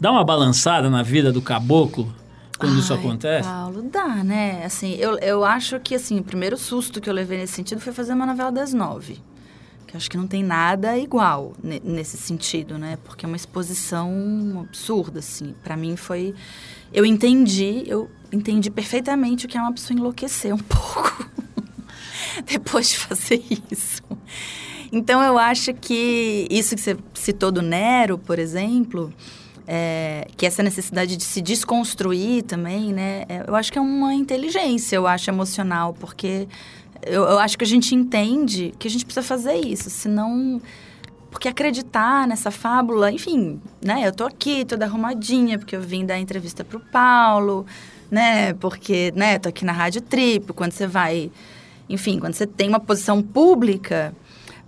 Dá 0.00 0.10
uma 0.10 0.24
balançada 0.24 0.90
na 0.90 1.02
vida 1.02 1.32
do 1.32 1.40
caboclo 1.40 2.12
quando 2.58 2.78
isso 2.78 2.92
Ai, 2.92 2.98
acontece? 2.98 3.48
Paulo, 3.48 3.82
dá, 3.82 4.22
né? 4.24 4.64
Assim, 4.64 4.94
eu, 4.94 5.18
eu 5.18 5.44
acho 5.44 5.78
que, 5.80 5.94
assim, 5.94 6.18
o 6.18 6.22
primeiro 6.24 6.56
susto 6.56 7.00
que 7.00 7.08
eu 7.08 7.14
levei 7.14 7.38
nesse 7.38 7.52
sentido 7.54 7.80
foi 7.80 7.92
fazer 7.92 8.12
uma 8.14 8.26
novela 8.26 8.50
das 8.52 8.72
nove. 8.72 9.22
Que 9.86 9.96
acho 9.96 10.10
que 10.10 10.16
não 10.16 10.26
tem 10.26 10.42
nada 10.42 10.98
igual 10.98 11.52
ne- 11.62 11.80
nesse 11.84 12.16
sentido, 12.16 12.76
né? 12.78 12.98
Porque 13.04 13.24
é 13.24 13.28
uma 13.28 13.36
exposição 13.36 14.64
absurda, 14.68 15.20
assim. 15.20 15.54
Pra 15.62 15.76
mim 15.76 15.96
foi... 15.96 16.34
Eu 16.92 17.04
entendi, 17.04 17.84
eu 17.86 18.10
entendi 18.32 18.70
perfeitamente 18.70 19.46
o 19.46 19.48
que 19.48 19.56
é 19.56 19.60
uma 19.60 19.72
pessoa 19.72 19.96
enlouquecer 19.98 20.52
um 20.54 20.58
pouco. 20.58 21.30
depois 22.46 22.90
de 22.90 22.98
fazer 22.98 23.42
isso. 23.70 24.02
Então, 24.92 25.22
eu 25.22 25.36
acho 25.38 25.74
que 25.74 26.46
isso 26.50 26.74
que 26.74 26.80
você 26.80 26.96
citou 27.14 27.50
do 27.50 27.60
Nero, 27.62 28.18
por 28.18 28.38
exemplo, 28.38 29.12
é, 29.66 30.28
que 30.36 30.46
essa 30.46 30.62
necessidade 30.62 31.16
de 31.16 31.24
se 31.24 31.40
desconstruir 31.40 32.44
também, 32.44 32.92
né? 32.92 33.24
é, 33.28 33.44
eu 33.46 33.54
acho 33.56 33.72
que 33.72 33.78
é 33.78 33.80
uma 33.80 34.14
inteligência, 34.14 34.96
eu 34.96 35.06
acho, 35.06 35.28
emocional, 35.28 35.92
porque 35.94 36.46
eu, 37.02 37.24
eu 37.24 37.38
acho 37.38 37.58
que 37.58 37.64
a 37.64 37.66
gente 37.66 37.94
entende 37.94 38.72
que 38.78 38.86
a 38.86 38.90
gente 38.90 39.04
precisa 39.04 39.26
fazer 39.26 39.56
isso, 39.56 39.90
senão... 39.90 40.60
Porque 41.28 41.48
acreditar 41.48 42.26
nessa 42.26 42.50
fábula, 42.50 43.12
enfim, 43.12 43.60
né? 43.84 44.06
Eu 44.06 44.12
tô 44.12 44.24
aqui, 44.24 44.64
toda 44.64 44.86
arrumadinha, 44.86 45.58
porque 45.58 45.76
eu 45.76 45.82
vim 45.82 46.06
dar 46.06 46.18
entrevista 46.18 46.64
pro 46.64 46.80
Paulo, 46.80 47.66
né? 48.10 48.54
Porque, 48.54 49.12
né, 49.14 49.38
tô 49.38 49.50
aqui 49.50 49.62
na 49.62 49.72
Rádio 49.72 50.00
Trip, 50.00 50.54
quando 50.54 50.72
você 50.72 50.86
vai... 50.86 51.30
Enfim, 51.90 52.18
quando 52.18 52.32
você 52.32 52.46
tem 52.46 52.70
uma 52.70 52.80
posição 52.80 53.22
pública, 53.22 54.14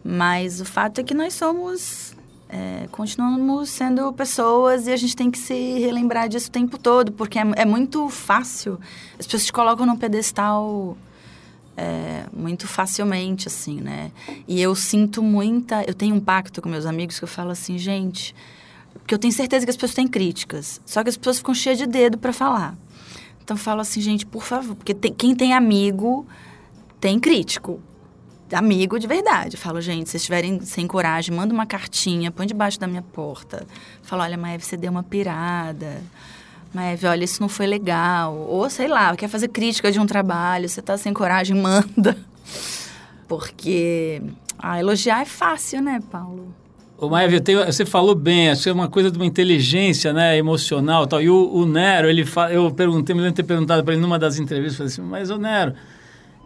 mas 0.05 0.61
o 0.61 0.65
fato 0.67 1.01
é 1.01 1.05
que 1.05 1.15
nós 1.15 1.33
somos... 1.33 2.08
é, 2.49 2.89
continuamos 2.91 3.69
sendo 3.69 4.11
pessoas 4.13 4.87
e 4.87 4.93
a 4.93 4.97
gente 4.97 5.15
tem 5.15 5.31
que 5.31 5.39
se 5.39 5.79
relembrar 5.79 6.29
disso 6.29 6.49
o 6.49 6.51
tempo 6.51 6.79
todo, 6.79 7.13
porque 7.13 7.39
é, 7.39 7.43
é 7.57 7.65
muito 7.65 8.09
fácil. 8.09 8.81
As 9.19 9.27
pessoas 9.27 9.45
te 9.45 9.53
colocam 9.53 9.85
num 9.85 9.97
pedestal 9.97 10.97
é, 11.77 12.25
muito 12.33 12.67
facilmente, 12.67 13.49
assim, 13.49 13.81
né? 13.81 14.11
E 14.47 14.61
eu 14.61 14.75
sinto 14.75 15.23
muita. 15.23 15.85
Eu 15.85 15.93
tenho 15.93 16.15
um 16.15 16.21
pacto 16.21 16.63
com 16.63 16.69
meus 16.69 16.87
amigos 16.87 17.19
que 17.19 17.25
eu 17.25 17.29
falo 17.29 17.51
assim, 17.51 17.77
gente. 17.77 18.35
Porque 18.95 19.15
eu 19.15 19.19
tenho 19.19 19.33
certeza 19.33 19.67
que 19.67 19.71
as 19.71 19.77
pessoas 19.77 19.95
têm 19.95 20.09
críticas. 20.09 20.81
Só 20.87 21.03
que 21.03 21.11
as 21.11 21.17
pessoas 21.17 21.39
ficam 21.39 21.55
cheias 21.55 21.79
de 21.79 21.87
dedo 21.87 22.17
para 22.17 22.33
falar. 22.33 22.77
Então 23.45 23.57
eu 23.57 23.61
falo 23.61 23.83
assim, 23.83 24.01
gente, 24.01 24.25
por 24.25 24.43
favor. 24.43 24.75
Porque 24.75 24.95
tem, 24.95 25.13
quem 25.13 25.37
tem 25.37 25.53
amigo 25.53 26.27
tem 26.99 27.21
crítico. 27.21 27.81
Amigo 28.53 28.99
de 28.99 29.07
verdade. 29.07 29.57
Eu 29.57 29.61
falo, 29.61 29.81
gente, 29.81 30.07
se 30.07 30.13
vocês 30.13 30.23
estiverem 30.23 30.61
sem 30.61 30.87
coragem, 30.87 31.35
manda 31.35 31.53
uma 31.53 31.67
cartinha, 31.67 32.31
põe 32.31 32.47
debaixo 32.47 32.81
da 32.81 32.87
minha 32.87 33.03
porta. 33.03 33.67
Fala, 34.03 34.25
olha, 34.25 34.37
Maeve, 34.37 34.65
você 34.65 34.77
deu 34.77 34.91
uma 34.91 35.03
pirada. 35.03 36.03
Maeve, 36.73 37.07
olha, 37.07 37.25
isso 37.25 37.41
não 37.41 37.49
foi 37.49 37.67
legal. 37.67 38.35
Ou, 38.35 38.69
sei 38.71 38.89
lá, 38.89 39.15
quer 39.17 39.29
fazer 39.29 39.49
crítica 39.49 39.93
de 39.93 40.01
um 40.01 40.07
trabalho, 40.07 40.69
você 40.69 40.81
tá 40.81 40.97
sem 40.97 41.13
coragem, 41.13 41.57
manda. 41.61 42.17
Porque 43.27 44.23
ah, 44.59 44.79
elogiar 44.81 45.23
é 45.23 45.25
fácil, 45.27 45.83
né, 45.83 46.01
Paulo? 46.11 46.55
Ô, 46.97 47.09
Maeve, 47.09 47.41
tenho, 47.41 47.65
você 47.65 47.87
falou 47.87 48.13
bem, 48.13 48.53
que 48.57 48.69
é 48.69 48.73
uma 48.73 48.89
coisa 48.89 49.09
de 49.09 49.17
uma 49.17 49.27
inteligência 49.27 50.13
né, 50.13 50.37
emocional 50.37 51.07
tal. 51.07 51.23
E 51.23 51.31
o, 51.31 51.49
o 51.55 51.65
Nero, 51.65 52.09
ele 52.09 52.25
fa, 52.25 52.53
eu 52.53 52.69
perguntei, 52.73 53.15
me 53.15 53.21
lembro 53.21 53.35
de 53.35 53.37
ter 53.37 53.47
perguntado 53.47 53.85
para 53.85 53.95
ele 53.95 54.03
numa 54.03 54.19
das 54.19 54.39
entrevistas, 54.39 54.93
assim, 54.93 55.03
mas 55.03 55.31
o 55.31 55.39
Nero, 55.39 55.75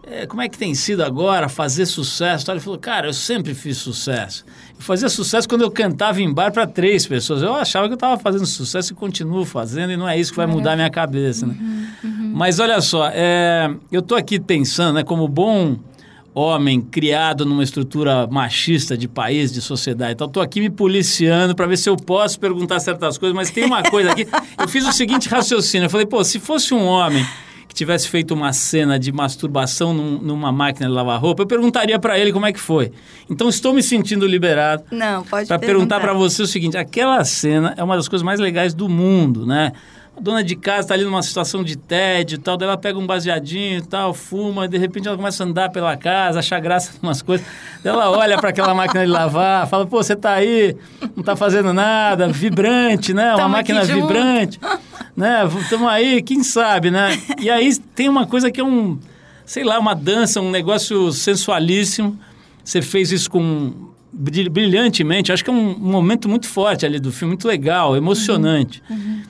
é, 0.04 0.26
como 0.26 0.42
é 0.42 0.48
que 0.48 0.58
tem 0.58 0.74
sido 0.74 1.02
agora 1.02 1.48
fazer 1.48 1.86
sucesso? 1.86 2.50
Ele 2.50 2.60
falou, 2.60 2.78
cara, 2.78 3.06
eu 3.06 3.12
sempre 3.12 3.54
fiz 3.54 3.76
sucesso. 3.78 4.44
Eu 4.76 4.82
fazia 4.82 5.08
sucesso 5.08 5.48
quando 5.48 5.62
eu 5.62 5.70
cantava 5.70 6.20
em 6.20 6.32
bar 6.32 6.52
para 6.52 6.66
três 6.66 7.06
pessoas. 7.06 7.42
Eu 7.42 7.54
achava 7.54 7.86
que 7.86 7.92
eu 7.92 7.96
estava 7.96 8.20
fazendo 8.20 8.44
sucesso 8.44 8.92
e 8.92 8.96
continuo 8.96 9.44
fazendo, 9.44 9.92
e 9.92 9.96
não 9.96 10.08
é 10.08 10.18
isso 10.18 10.32
que 10.32 10.36
vai 10.36 10.46
mudar 10.46 10.72
a 10.72 10.76
minha 10.76 10.90
cabeça. 10.90 11.46
Né? 11.46 11.54
Uhum, 11.58 11.86
uhum. 12.04 12.32
Mas 12.34 12.58
olha 12.58 12.80
só, 12.80 13.08
é, 13.12 13.72
eu 13.92 14.00
estou 14.00 14.18
aqui 14.18 14.40
pensando, 14.40 14.94
né, 14.94 15.04
como 15.04 15.28
bom 15.28 15.78
homem 16.34 16.80
criado 16.80 17.44
numa 17.44 17.62
estrutura 17.62 18.26
machista 18.26 18.96
de 18.96 19.06
país, 19.06 19.52
de 19.52 19.60
sociedade. 19.60 20.14
Então, 20.14 20.26
estou 20.26 20.42
aqui 20.42 20.60
me 20.60 20.70
policiando 20.70 21.54
para 21.54 21.66
ver 21.66 21.76
se 21.76 21.88
eu 21.88 21.96
posso 21.96 22.40
perguntar 22.40 22.80
certas 22.80 23.18
coisas, 23.18 23.36
mas 23.36 23.50
tem 23.50 23.64
uma 23.64 23.82
coisa 23.82 24.10
aqui. 24.10 24.26
Eu 24.58 24.66
fiz 24.66 24.86
o 24.86 24.92
seguinte 24.92 25.28
raciocínio: 25.28 25.86
eu 25.86 25.90
falei, 25.90 26.06
pô, 26.06 26.22
se 26.22 26.38
fosse 26.38 26.72
um 26.72 26.84
homem 26.84 27.26
que 27.72 27.74
tivesse 27.74 28.06
feito 28.06 28.34
uma 28.34 28.52
cena 28.52 28.98
de 28.98 29.10
masturbação 29.10 29.94
num, 29.94 30.18
numa 30.18 30.52
máquina 30.52 30.86
de 30.86 30.92
lavar 30.92 31.18
roupa, 31.18 31.42
eu 31.42 31.46
perguntaria 31.46 31.98
para 31.98 32.18
ele 32.18 32.30
como 32.30 32.44
é 32.44 32.52
que 32.52 32.60
foi. 32.60 32.92
Então 33.30 33.48
estou 33.48 33.72
me 33.72 33.82
sentindo 33.82 34.26
liberado. 34.26 34.84
Não, 34.90 35.24
pode 35.24 35.48
Para 35.48 35.58
perguntar 35.58 35.98
para 35.98 36.12
você 36.12 36.42
o 36.42 36.46
seguinte: 36.46 36.76
aquela 36.76 37.24
cena 37.24 37.72
é 37.78 37.82
uma 37.82 37.96
das 37.96 38.08
coisas 38.08 38.22
mais 38.22 38.38
legais 38.38 38.74
do 38.74 38.90
mundo, 38.90 39.46
né? 39.46 39.72
A 40.14 40.20
dona 40.20 40.44
de 40.44 40.54
casa 40.54 40.80
está 40.80 40.94
ali 40.94 41.04
numa 41.04 41.22
situação 41.22 41.64
de 41.64 41.74
tédio 41.74 42.36
e 42.36 42.38
tal, 42.38 42.58
daí 42.58 42.68
ela 42.68 42.76
pega 42.76 42.98
um 42.98 43.06
baseadinho 43.06 43.78
e 43.78 43.82
tal, 43.82 44.12
fuma, 44.12 44.66
e 44.66 44.68
de 44.68 44.76
repente 44.76 45.08
ela 45.08 45.16
começa 45.16 45.42
a 45.42 45.46
andar 45.46 45.70
pela 45.70 45.96
casa, 45.96 46.40
achar 46.40 46.60
graça 46.60 46.92
em 46.92 47.06
umas 47.06 47.22
coisas. 47.22 47.46
Daí 47.82 47.90
ela 47.90 48.10
olha 48.10 48.36
para 48.36 48.50
aquela 48.50 48.74
máquina 48.74 49.06
de 49.06 49.10
lavar, 49.10 49.66
fala, 49.66 49.86
pô, 49.86 50.02
você 50.02 50.12
está 50.12 50.34
aí, 50.34 50.76
não 51.16 51.20
está 51.20 51.34
fazendo 51.34 51.72
nada, 51.72 52.28
vibrante, 52.28 53.14
né? 53.14 53.30
Uma 53.30 53.36
Tamo 53.38 53.48
máquina 53.48 53.82
vibrante. 53.84 54.60
né? 55.16 55.42
Estamos 55.60 55.88
aí, 55.88 56.22
quem 56.22 56.42
sabe, 56.42 56.90
né? 56.90 57.20
E 57.40 57.50
aí 57.50 57.76
tem 57.94 58.08
uma 58.08 58.26
coisa 58.26 58.50
que 58.50 58.60
é 58.60 58.64
um, 58.64 58.98
sei 59.44 59.64
lá, 59.64 59.78
uma 59.78 59.94
dança, 59.94 60.40
um 60.40 60.50
negócio 60.50 61.12
sensualíssimo. 61.12 62.18
Você 62.64 62.80
fez 62.80 63.12
isso 63.12 63.30
com 63.30 63.90
brilhantemente. 64.12 65.32
Acho 65.32 65.44
que 65.44 65.50
é 65.50 65.52
um, 65.52 65.78
momento 65.78 66.28
muito 66.28 66.46
forte 66.46 66.84
ali 66.84 67.00
do 67.00 67.10
filme, 67.10 67.32
muito 67.32 67.48
legal, 67.48 67.96
emocionante. 67.96 68.82
Uhum. 68.88 68.96
Uhum. 68.96 69.22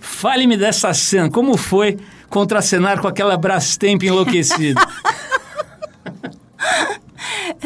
Fale-me 0.00 0.56
dessa 0.56 0.92
cena. 0.94 1.30
Como 1.30 1.56
foi 1.56 1.98
contracenar 2.28 3.00
com 3.00 3.08
aquela 3.08 3.36
Brastemp 3.36 4.02
enlouquecida? 4.02 4.80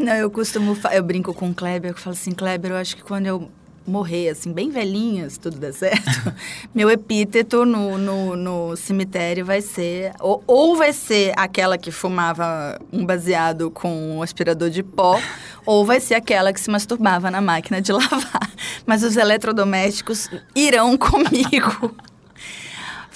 Não, 0.00 0.14
eu 0.14 0.30
costumo... 0.30 0.76
Eu 0.92 1.02
brinco 1.02 1.34
com 1.34 1.50
o 1.50 1.54
Kleber, 1.54 1.90
eu 1.90 1.96
falo 1.96 2.14
assim, 2.14 2.30
Kleber, 2.32 2.70
eu 2.70 2.76
acho 2.76 2.96
que 2.96 3.02
quando 3.02 3.26
eu 3.26 3.50
morrer, 3.86 4.28
assim, 4.28 4.52
bem 4.52 4.70
velhinha, 4.70 5.28
se 5.28 5.38
tudo 5.38 5.58
der 5.58 5.72
certo, 5.72 6.34
meu 6.74 6.90
epíteto 6.90 7.64
no, 7.64 7.98
no, 7.98 8.36
no 8.36 8.76
cemitério 8.76 9.44
vai 9.44 9.60
ser... 9.60 10.12
Ou, 10.20 10.42
ou, 10.46 10.76
vai 10.76 10.92
ser 10.92 11.32
aquela 11.36 11.76
que 11.76 11.90
fumava 11.90 12.80
um 12.92 13.04
baseado 13.04 13.70
com 13.70 14.16
um 14.16 14.22
aspirador 14.22 14.70
de 14.70 14.82
pó, 14.82 15.20
ou 15.66 15.84
vai 15.84 16.00
ser 16.00 16.14
aquela 16.14 16.52
que 16.52 16.60
se 16.60 16.70
masturbava 16.70 17.30
na 17.30 17.40
máquina 17.40 17.80
de 17.80 17.92
lavar. 17.92 18.50
Mas 18.86 19.02
os 19.02 19.16
eletrodomésticos 19.16 20.28
irão 20.54 20.96
comigo. 20.96 21.94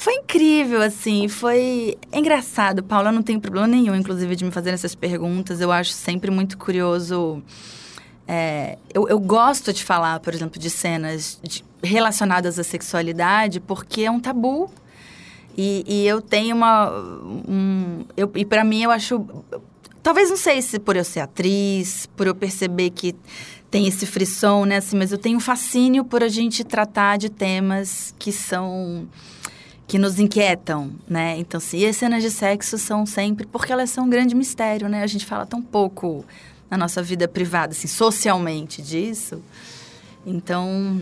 Foi 0.04 0.12
incrível, 0.16 0.82
assim, 0.82 1.28
foi 1.28 1.96
engraçado. 2.12 2.82
Paula, 2.82 3.10
não 3.10 3.22
tem 3.22 3.40
problema 3.40 3.66
nenhum, 3.66 3.94
inclusive, 3.94 4.36
de 4.36 4.44
me 4.44 4.50
fazer 4.50 4.68
essas 4.68 4.94
perguntas. 4.94 5.62
Eu 5.62 5.72
acho 5.72 5.92
sempre 5.92 6.30
muito 6.30 6.58
curioso. 6.58 7.42
É, 8.26 8.78
eu, 8.92 9.06
eu, 9.08 9.20
gosto 9.20 9.72
de 9.72 9.84
falar, 9.84 10.18
por 10.20 10.32
exemplo, 10.34 10.58
de 10.58 10.70
cenas 10.70 11.38
de, 11.42 11.64
relacionadas 11.82 12.58
à 12.58 12.64
sexualidade, 12.64 13.60
porque 13.60 14.02
é 14.02 14.10
um 14.10 14.18
tabu. 14.18 14.70
E, 15.56 15.84
e 15.86 16.06
eu 16.06 16.22
tenho 16.22 16.56
uma. 16.56 16.90
Um, 16.90 18.04
eu, 18.16 18.30
e 18.34 18.44
para 18.44 18.64
mim, 18.64 18.82
eu 18.82 18.90
acho. 18.90 19.24
Talvez 20.02 20.30
não 20.30 20.36
sei 20.36 20.60
se 20.60 20.78
por 20.78 20.96
eu 20.96 21.04
ser 21.04 21.20
atriz, 21.20 22.06
por 22.16 22.26
eu 22.26 22.34
perceber 22.34 22.90
que 22.90 23.14
tem 23.70 23.86
esse 23.86 24.06
frisson, 24.06 24.64
né? 24.64 24.76
Assim, 24.76 24.96
mas 24.96 25.12
eu 25.12 25.18
tenho 25.18 25.36
um 25.36 25.40
fascínio 25.40 26.04
por 26.04 26.22
a 26.22 26.28
gente 26.28 26.62
tratar 26.64 27.18
de 27.18 27.28
temas 27.28 28.14
que 28.18 28.32
são 28.32 29.08
que 29.86 29.98
nos 29.98 30.18
inquietam, 30.18 30.92
né? 31.08 31.36
Então, 31.38 31.58
assim, 31.58 31.78
e 31.78 31.86
as 31.86 31.96
cenas 31.96 32.22
de 32.22 32.30
sexo 32.30 32.78
são 32.78 33.04
sempre 33.04 33.46
porque 33.46 33.72
elas 33.72 33.90
são 33.90 34.04
um 34.04 34.08
grande 34.08 34.34
mistério, 34.34 34.88
né? 34.88 35.02
A 35.02 35.06
gente 35.06 35.26
fala 35.26 35.44
tão 35.44 35.60
pouco 35.60 36.24
na 36.70 36.76
nossa 36.76 37.02
vida 37.02 37.28
privada, 37.28 37.72
assim, 37.72 37.88
socialmente 37.88 38.82
disso. 38.82 39.42
Então, 40.26 41.00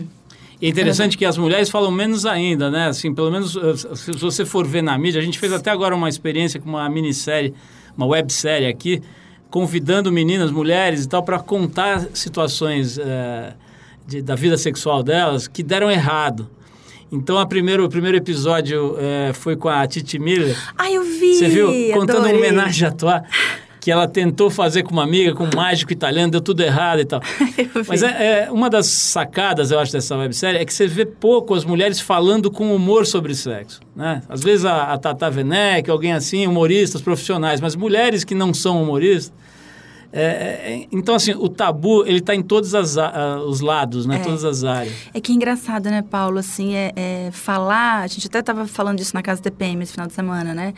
é 0.61 0.67
interessante 0.67 1.17
que 1.17 1.25
as 1.25 1.37
mulheres 1.37 1.69
falam 1.69 1.91
menos 1.91 2.25
ainda, 2.25 2.71
né? 2.71 2.87
Assim, 2.87 3.13
pelo 3.13 3.29
menos 3.29 3.55
eh, 3.55 3.95
se 3.95 4.11
você 4.13 4.45
for 4.45 4.65
ver 4.65 4.81
na 4.81 4.97
mídia, 4.97 5.19
a 5.19 5.23
gente 5.23 5.37
fez 5.37 5.51
até 5.51 5.69
agora 5.69 5.93
uma 5.93 6.07
experiência 6.07 6.59
com 6.59 6.69
uma 6.69 6.89
minissérie, 6.89 7.53
uma 7.97 8.05
websérie 8.05 8.67
aqui, 8.67 9.01
convidando 9.49 10.09
meninas, 10.09 10.51
mulheres 10.51 11.03
e 11.03 11.09
tal, 11.09 11.21
para 11.21 11.37
contar 11.37 12.07
situações 12.13 12.97
é, 12.97 13.53
de, 14.07 14.21
da 14.21 14.35
vida 14.35 14.57
sexual 14.57 15.03
delas 15.03 15.49
que 15.49 15.61
deram 15.61 15.91
errado. 15.91 16.49
Então, 17.11 17.37
a 17.37 17.45
primeiro, 17.45 17.85
o 17.85 17.89
primeiro 17.89 18.17
episódio 18.17 18.95
é, 18.97 19.33
foi 19.33 19.55
com 19.55 19.69
a 19.69 19.85
Titi 19.85 20.17
Miller. 20.17 20.57
Ah, 20.77 20.89
eu 20.89 21.03
vi! 21.03 21.35
Você 21.35 21.47
viu? 21.47 21.67
Contando 21.93 22.19
adorei. 22.19 22.37
uma 22.37 22.47
homenagem 22.47 22.87
à 22.87 22.91
tua 22.91 23.21
que 23.83 23.91
ela 23.91 24.07
tentou 24.07 24.49
fazer 24.49 24.81
com 24.83 24.93
uma 24.93 25.03
amiga, 25.03 25.33
com 25.33 25.43
um 25.43 25.49
mágico 25.53 25.91
italiano, 25.91 26.31
deu 26.31 26.39
tudo 26.39 26.61
errado 26.61 27.01
e 27.01 27.05
tal. 27.05 27.19
Mas 27.85 28.01
é, 28.01 28.45
é, 28.45 28.51
uma 28.51 28.69
das 28.69 28.85
sacadas, 28.85 29.71
eu 29.71 29.79
acho, 29.79 29.91
dessa 29.91 30.15
websérie 30.15 30.61
é 30.61 30.63
que 30.63 30.73
você 30.73 30.87
vê 30.87 31.05
pouco 31.05 31.53
as 31.53 31.65
mulheres 31.65 31.99
falando 31.99 32.49
com 32.49 32.73
humor 32.73 33.05
sobre 33.05 33.35
sexo. 33.35 33.81
Né? 33.93 34.21
Às 34.29 34.41
vezes 34.41 34.63
a, 34.63 34.93
a 34.93 34.97
Tata 34.97 35.27
Werneck, 35.27 35.91
alguém 35.91 36.13
assim, 36.13 36.47
humoristas 36.47 37.01
profissionais, 37.01 37.59
mas 37.59 37.75
mulheres 37.75 38.23
que 38.23 38.33
não 38.33 38.53
são 38.53 38.81
humoristas, 38.81 39.33
é, 40.13 40.21
é, 40.21 40.73
é, 40.73 40.87
então, 40.91 41.15
assim, 41.15 41.33
o 41.33 41.49
tabu, 41.49 42.05
ele 42.05 42.19
está 42.19 42.35
em 42.35 42.43
todos 42.43 42.75
as, 42.75 42.95
os 43.47 43.61
lados, 43.61 44.05
né? 44.05 44.17
É. 44.17 44.19
Todas 44.19 44.45
as 44.45 44.63
áreas. 44.63 44.93
É 45.11 45.19
que 45.19 45.31
é 45.31 45.35
engraçado, 45.35 45.89
né, 45.89 46.03
Paulo? 46.03 46.37
Assim, 46.37 46.75
é, 46.75 46.93
é 46.95 47.31
falar... 47.31 48.03
A 48.03 48.07
gente 48.07 48.27
até 48.27 48.39
estava 48.39 48.67
falando 48.67 48.99
disso 48.99 49.15
na 49.15 49.23
casa 49.23 49.41
TPM 49.41 49.81
esse 49.81 49.91
final 49.91 50.05
de 50.05 50.13
semana, 50.13 50.53
né? 50.53 50.75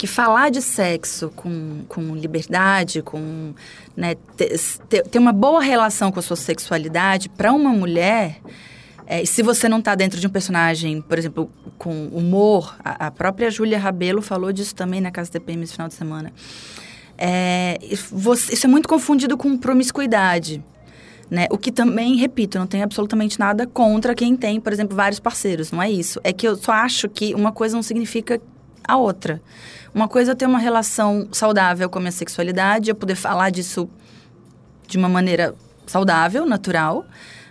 Que 0.00 0.06
falar 0.06 0.50
de 0.50 0.62
sexo 0.62 1.30
com, 1.36 1.84
com 1.86 2.14
liberdade, 2.14 3.02
com... 3.02 3.52
Né, 3.94 4.14
ter, 4.34 5.02
ter 5.02 5.18
uma 5.18 5.30
boa 5.30 5.60
relação 5.60 6.10
com 6.10 6.18
a 6.18 6.22
sua 6.22 6.36
sexualidade, 6.36 7.28
para 7.28 7.52
uma 7.52 7.68
mulher... 7.68 8.40
É, 9.06 9.26
se 9.26 9.42
você 9.42 9.68
não 9.68 9.80
está 9.80 9.94
dentro 9.94 10.18
de 10.18 10.26
um 10.26 10.30
personagem, 10.30 11.02
por 11.02 11.18
exemplo, 11.18 11.50
com 11.76 12.06
humor, 12.12 12.76
a, 12.82 13.08
a 13.08 13.10
própria 13.10 13.50
Júlia 13.50 13.76
Rabelo 13.76 14.22
falou 14.22 14.52
disso 14.52 14.72
também 14.72 15.00
na 15.02 15.10
Casa 15.10 15.32
TPM 15.32 15.64
esse 15.64 15.72
final 15.72 15.88
de 15.88 15.94
semana. 15.94 16.32
É, 17.18 17.76
você, 18.10 18.54
isso 18.54 18.66
é 18.66 18.70
muito 18.70 18.88
confundido 18.88 19.36
com 19.36 19.58
promiscuidade. 19.58 20.62
Né? 21.28 21.46
O 21.50 21.58
que 21.58 21.70
também, 21.70 22.16
repito, 22.16 22.58
não 22.58 22.66
tem 22.66 22.82
absolutamente 22.82 23.38
nada 23.38 23.66
contra 23.66 24.14
quem 24.14 24.34
tem, 24.36 24.60
por 24.60 24.72
exemplo, 24.72 24.96
vários 24.96 25.20
parceiros. 25.20 25.70
Não 25.72 25.82
é 25.82 25.90
isso. 25.90 26.20
É 26.24 26.32
que 26.32 26.46
eu 26.46 26.56
só 26.56 26.72
acho 26.72 27.08
que 27.08 27.34
uma 27.34 27.52
coisa 27.52 27.74
não 27.74 27.82
significa 27.82 28.40
a 28.90 28.96
outra. 28.96 29.40
Uma 29.94 30.08
coisa 30.08 30.32
é 30.32 30.34
ter 30.34 30.46
uma 30.46 30.58
relação 30.58 31.28
saudável 31.32 31.88
com 31.88 31.98
a 31.98 32.02
minha 32.02 32.12
sexualidade, 32.12 32.90
eu 32.90 32.94
poder 32.94 33.16
falar 33.16 33.50
disso 33.50 33.88
de 34.86 34.96
uma 34.96 35.08
maneira 35.08 35.54
saudável, 35.86 36.46
natural, 36.46 37.04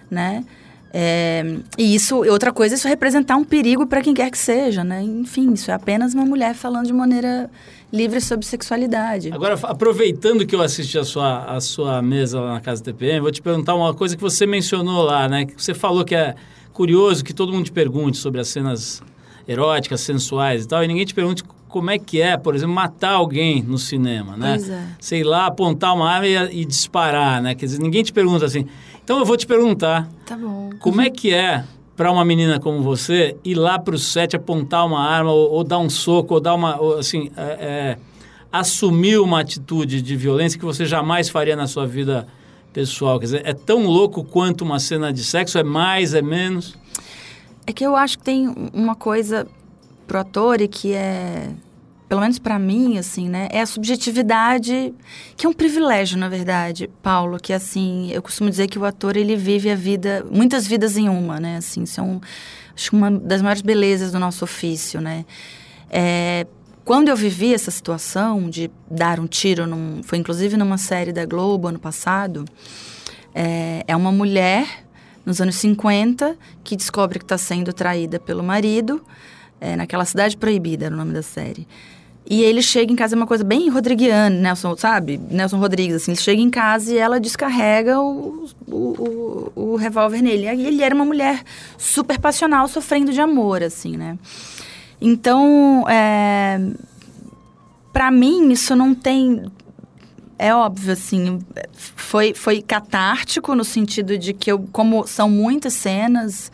né? 0.09 0.43
É, 0.91 1.43
e 1.77 1.93
isso, 1.93 2.17
outra 2.17 2.51
coisa, 2.51 2.73
isso 2.73 2.87
representar 2.87 3.35
um 3.35 3.43
perigo 3.43 3.85
para 3.85 4.01
quem 4.01 4.13
quer 4.13 4.31
que 4.31 4.37
seja, 4.37 4.83
né? 4.83 5.03
Enfim, 5.03 5.53
isso 5.53 5.69
é 5.69 5.73
apenas 5.73 6.13
uma 6.13 6.25
mulher 6.25 6.55
falando 6.55 6.87
de 6.87 6.93
maneira 6.93 7.49
livre 7.91 8.19
sobre 8.19 8.45
sexualidade. 8.45 9.31
Agora, 9.31 9.57
aproveitando 9.63 10.45
que 10.45 10.55
eu 10.55 10.61
assisti 10.61 10.97
a 10.97 11.03
sua, 11.03 11.45
a 11.45 11.61
sua 11.61 12.01
mesa 12.01 12.39
lá 12.39 12.53
na 12.53 12.61
Casa 12.61 12.83
TPM, 12.83 13.19
vou 13.19 13.31
te 13.31 13.41
perguntar 13.41 13.75
uma 13.75 13.93
coisa 13.93 14.15
que 14.15 14.21
você 14.21 14.47
mencionou 14.47 15.03
lá, 15.03 15.27
né? 15.27 15.45
Que 15.45 15.61
você 15.61 15.73
falou 15.73 16.03
que 16.03 16.15
é 16.15 16.35
curioso 16.73 17.23
que 17.23 17.33
todo 17.33 17.51
mundo 17.51 17.65
te 17.65 17.71
pergunte 17.71 18.17
sobre 18.17 18.39
as 18.39 18.47
cenas 18.47 19.03
eróticas, 19.49 20.01
sensuais 20.01 20.63
e 20.63 20.67
tal, 20.67 20.83
e 20.83 20.87
ninguém 20.87 21.05
te 21.05 21.13
pergunte 21.15 21.43
como 21.67 21.89
é 21.89 21.97
que 21.97 22.21
é, 22.21 22.37
por 22.37 22.55
exemplo, 22.55 22.73
matar 22.73 23.13
alguém 23.13 23.63
no 23.63 23.77
cinema, 23.77 24.37
né? 24.37 24.57
É. 24.57 24.83
Sei 24.99 25.23
lá, 25.23 25.47
apontar 25.47 25.95
uma 25.95 26.09
arma 26.09 26.27
e, 26.27 26.61
e 26.61 26.65
disparar, 26.65 27.41
né? 27.41 27.55
Quer 27.55 27.65
dizer, 27.65 27.79
ninguém 27.79 28.03
te 28.03 28.13
pergunta 28.13 28.45
assim. 28.45 28.65
Então 29.03 29.17
eu 29.17 29.25
vou 29.25 29.35
te 29.35 29.47
perguntar, 29.47 30.07
Tá 30.25 30.37
bom. 30.37 30.69
como 30.79 31.01
é 31.01 31.09
que 31.11 31.33
é 31.33 31.63
para 31.95 32.11
uma 32.11 32.23
menina 32.23 32.59
como 32.59 32.81
você 32.81 33.35
ir 33.43 33.55
lá 33.55 33.77
para 33.77 33.93
o 33.93 33.97
set 33.97 34.35
apontar 34.35 34.85
uma 34.85 35.01
arma 35.01 35.31
ou, 35.31 35.51
ou, 35.51 35.63
dar 35.63 35.79
um 35.79 35.89
soco 35.89 36.35
ou 36.35 36.39
dar 36.39 36.53
uma 36.53 36.79
ou, 36.79 36.97
assim 36.97 37.29
é, 37.35 37.41
é, 37.41 37.97
assumir 38.51 39.19
uma 39.19 39.41
atitude 39.41 40.01
de 40.01 40.15
violência 40.15 40.57
que 40.57 40.63
você 40.63 40.85
jamais 40.85 41.27
faria 41.27 41.57
na 41.57 41.67
sua 41.67 41.85
vida 41.85 42.25
pessoal 42.71 43.19
quer 43.19 43.25
dizer 43.25 43.41
é 43.43 43.53
tão 43.53 43.85
louco 43.85 44.23
quanto 44.23 44.63
uma 44.63 44.79
cena 44.79 45.11
de 45.11 45.21
sexo 45.25 45.57
é 45.57 45.63
mais 45.63 46.13
é 46.13 46.21
menos 46.21 46.77
É 47.65 47.73
que 47.73 47.85
eu 47.85 47.95
acho 47.95 48.17
que 48.17 48.23
tem 48.23 48.53
uma 48.73 48.95
coisa 48.95 49.47
pro 50.07 50.19
ator 50.19 50.59
e 50.61 50.67
que 50.67 50.93
é 50.93 51.49
pelo 52.09 52.21
menos 52.21 52.39
para 52.39 52.57
mim, 52.57 52.97
assim, 52.97 53.29
né? 53.29 53.47
É 53.51 53.61
a 53.61 53.67
subjetividade, 53.67 54.91
que 55.37 55.45
é 55.45 55.49
um 55.49 55.53
privilégio, 55.53 56.17
na 56.17 56.27
verdade, 56.27 56.89
Paulo, 57.03 57.37
que 57.39 57.53
assim, 57.53 58.09
eu 58.11 58.19
costumo 58.19 58.49
dizer 58.49 58.67
que 58.67 58.79
o 58.79 58.83
ator 58.83 59.15
ele 59.15 59.35
vive 59.35 59.69
a 59.69 59.75
vida, 59.75 60.25
muitas 60.31 60.65
vidas 60.65 60.97
em 60.97 61.07
uma, 61.07 61.39
né? 61.39 61.57
Assim, 61.57 61.85
são 61.85 62.19
acho 62.75 62.95
uma 62.95 63.11
das 63.11 63.43
maiores 63.43 63.61
belezas 63.61 64.11
do 64.11 64.17
nosso 64.17 64.43
ofício, 64.43 64.99
né? 64.99 65.23
É, 65.87 66.47
quando 66.83 67.09
eu 67.09 67.15
vivi 67.15 67.53
essa 67.53 67.69
situação 67.69 68.49
de 68.49 68.71
dar 68.89 69.19
um 69.19 69.27
tiro, 69.27 69.67
num, 69.67 70.01
foi 70.01 70.17
inclusive 70.17 70.57
numa 70.57 70.79
série 70.79 71.13
da 71.13 71.27
Globo 71.27 71.67
ano 71.67 71.77
passado, 71.77 72.43
é, 73.35 73.83
é 73.87 73.95
uma 73.95 74.11
mulher 74.11 74.83
nos 75.29 75.39
anos 75.39 75.55
50 75.57 76.35
que 76.63 76.75
descobre 76.75 77.19
que 77.19 77.25
está 77.25 77.37
sendo 77.37 77.71
traída 77.71 78.19
pelo 78.19 78.43
marido, 78.43 78.99
é, 79.61 79.75
naquela 79.75 80.03
cidade 80.03 80.35
proibida, 80.35 80.87
era 80.87 80.95
o 80.95 80.97
nome 80.97 81.13
da 81.13 81.21
série. 81.21 81.67
E 82.27 82.41
ele 82.43 82.61
chega 82.61 82.91
em 82.91 82.95
casa, 82.95 83.15
é 83.15 83.17
uma 83.17 83.27
coisa 83.27 83.43
bem 83.43 83.69
rodriguiana, 83.69 84.29
Nelson, 84.29 84.75
sabe? 84.75 85.19
Nelson 85.29 85.57
Rodrigues, 85.57 85.95
assim. 85.95 86.11
Ele 86.11 86.19
chega 86.19 86.41
em 86.41 86.49
casa 86.49 86.93
e 86.93 86.97
ela 86.97 87.19
descarrega 87.19 87.99
o, 87.99 88.47
o, 88.67 89.51
o, 89.55 89.73
o 89.73 89.75
revólver 89.75 90.21
nele. 90.21 90.45
E 90.45 90.67
ele 90.67 90.83
era 90.83 90.93
uma 90.93 91.05
mulher 91.05 91.43
super 91.77 92.19
passional, 92.19 92.67
sofrendo 92.67 93.11
de 93.11 93.19
amor, 93.19 93.63
assim, 93.63 93.97
né? 93.97 94.17
Então, 95.01 95.85
é, 95.89 96.59
para 97.91 98.11
mim, 98.11 98.51
isso 98.51 98.75
não 98.75 98.93
tem... 98.93 99.45
É 100.41 100.55
óbvio, 100.55 100.93
assim, 100.93 101.39
foi, 101.73 102.33
foi 102.33 102.61
catártico 102.61 103.53
no 103.53 103.65
sentido 103.65 104.17
de 104.17 104.33
que 104.33 104.49
eu, 104.49 104.59
como 104.71 105.05
são 105.05 105.29
muitas 105.29 105.73
cenas, 105.73 106.49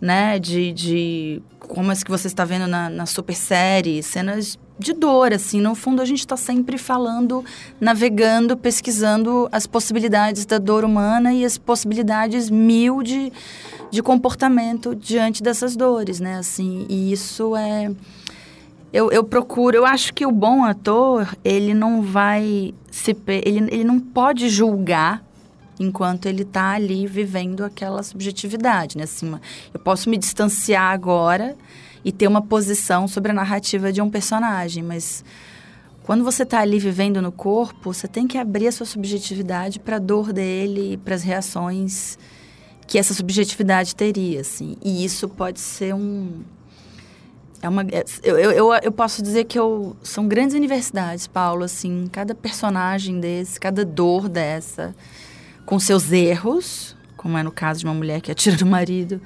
né, 0.00 0.36
de, 0.40 0.72
de 0.72 1.42
como 1.60 1.92
as 1.92 2.02
que 2.02 2.10
você 2.10 2.26
está 2.26 2.44
vendo 2.44 2.66
na, 2.66 2.90
na 2.90 3.06
super 3.06 3.36
série, 3.36 4.02
cenas 4.02 4.58
de 4.76 4.92
dor, 4.92 5.32
assim. 5.32 5.60
No 5.60 5.76
fundo, 5.76 6.02
a 6.02 6.04
gente 6.04 6.18
está 6.18 6.36
sempre 6.36 6.76
falando, 6.76 7.44
navegando, 7.80 8.56
pesquisando 8.56 9.48
as 9.52 9.64
possibilidades 9.64 10.44
da 10.44 10.58
dor 10.58 10.84
humana 10.84 11.32
e 11.32 11.44
as 11.44 11.56
possibilidades 11.56 12.50
mil 12.50 13.00
de, 13.00 13.32
de 13.92 14.02
comportamento 14.02 14.92
diante 14.92 15.40
dessas 15.40 15.76
dores, 15.76 16.18
né? 16.18 16.38
Assim, 16.38 16.84
e 16.88 17.12
isso 17.12 17.54
é... 17.54 17.92
Eu, 18.92 19.10
eu 19.10 19.22
procuro... 19.24 19.76
Eu 19.76 19.86
acho 19.86 20.12
que 20.12 20.26
o 20.26 20.32
bom 20.32 20.64
ator, 20.64 21.36
ele 21.44 21.74
não 21.74 22.02
vai 22.02 22.74
se... 22.90 23.16
Ele, 23.26 23.68
ele 23.70 23.84
não 23.84 24.00
pode 24.00 24.48
julgar 24.48 25.24
enquanto 25.78 26.26
ele 26.26 26.42
está 26.42 26.72
ali 26.72 27.06
vivendo 27.06 27.64
aquela 27.64 28.02
subjetividade, 28.02 28.98
né? 28.98 29.04
Assim, 29.04 29.38
eu 29.72 29.80
posso 29.80 30.10
me 30.10 30.18
distanciar 30.18 30.92
agora 30.92 31.56
e 32.04 32.12
ter 32.12 32.26
uma 32.26 32.42
posição 32.42 33.08
sobre 33.08 33.30
a 33.30 33.34
narrativa 33.34 33.92
de 33.92 34.02
um 34.02 34.10
personagem, 34.10 34.82
mas 34.82 35.24
quando 36.02 36.24
você 36.24 36.42
está 36.42 36.60
ali 36.60 36.78
vivendo 36.78 37.22
no 37.22 37.30
corpo, 37.30 37.92
você 37.92 38.08
tem 38.08 38.26
que 38.26 38.36
abrir 38.36 38.68
a 38.68 38.72
sua 38.72 38.86
subjetividade 38.86 39.78
para 39.78 39.96
a 39.96 39.98
dor 39.98 40.32
dele, 40.32 40.98
para 41.04 41.14
as 41.14 41.22
reações 41.22 42.18
que 42.86 42.98
essa 42.98 43.14
subjetividade 43.14 43.94
teria, 43.94 44.40
assim. 44.40 44.76
E 44.82 45.04
isso 45.04 45.28
pode 45.28 45.60
ser 45.60 45.94
um 45.94 46.40
é 47.62 47.68
uma 47.68 47.86
eu, 48.22 48.38
eu, 48.38 48.74
eu 48.74 48.92
posso 48.92 49.22
dizer 49.22 49.44
que 49.44 49.58
eu 49.58 49.96
são 50.02 50.26
grandes 50.26 50.54
universidades, 50.54 51.26
Paulo, 51.26 51.64
assim, 51.64 52.08
cada 52.10 52.34
personagem 52.34 53.20
desse, 53.20 53.60
cada 53.60 53.84
dor 53.84 54.28
dessa 54.28 54.94
com 55.66 55.78
seus 55.78 56.10
erros, 56.10 56.96
como 57.16 57.38
é 57.38 57.42
no 57.42 57.52
caso 57.52 57.80
de 57.80 57.86
uma 57.86 57.94
mulher 57.94 58.20
que 58.20 58.32
atira 58.32 58.56
no 58.60 58.66
marido, 58.66 59.20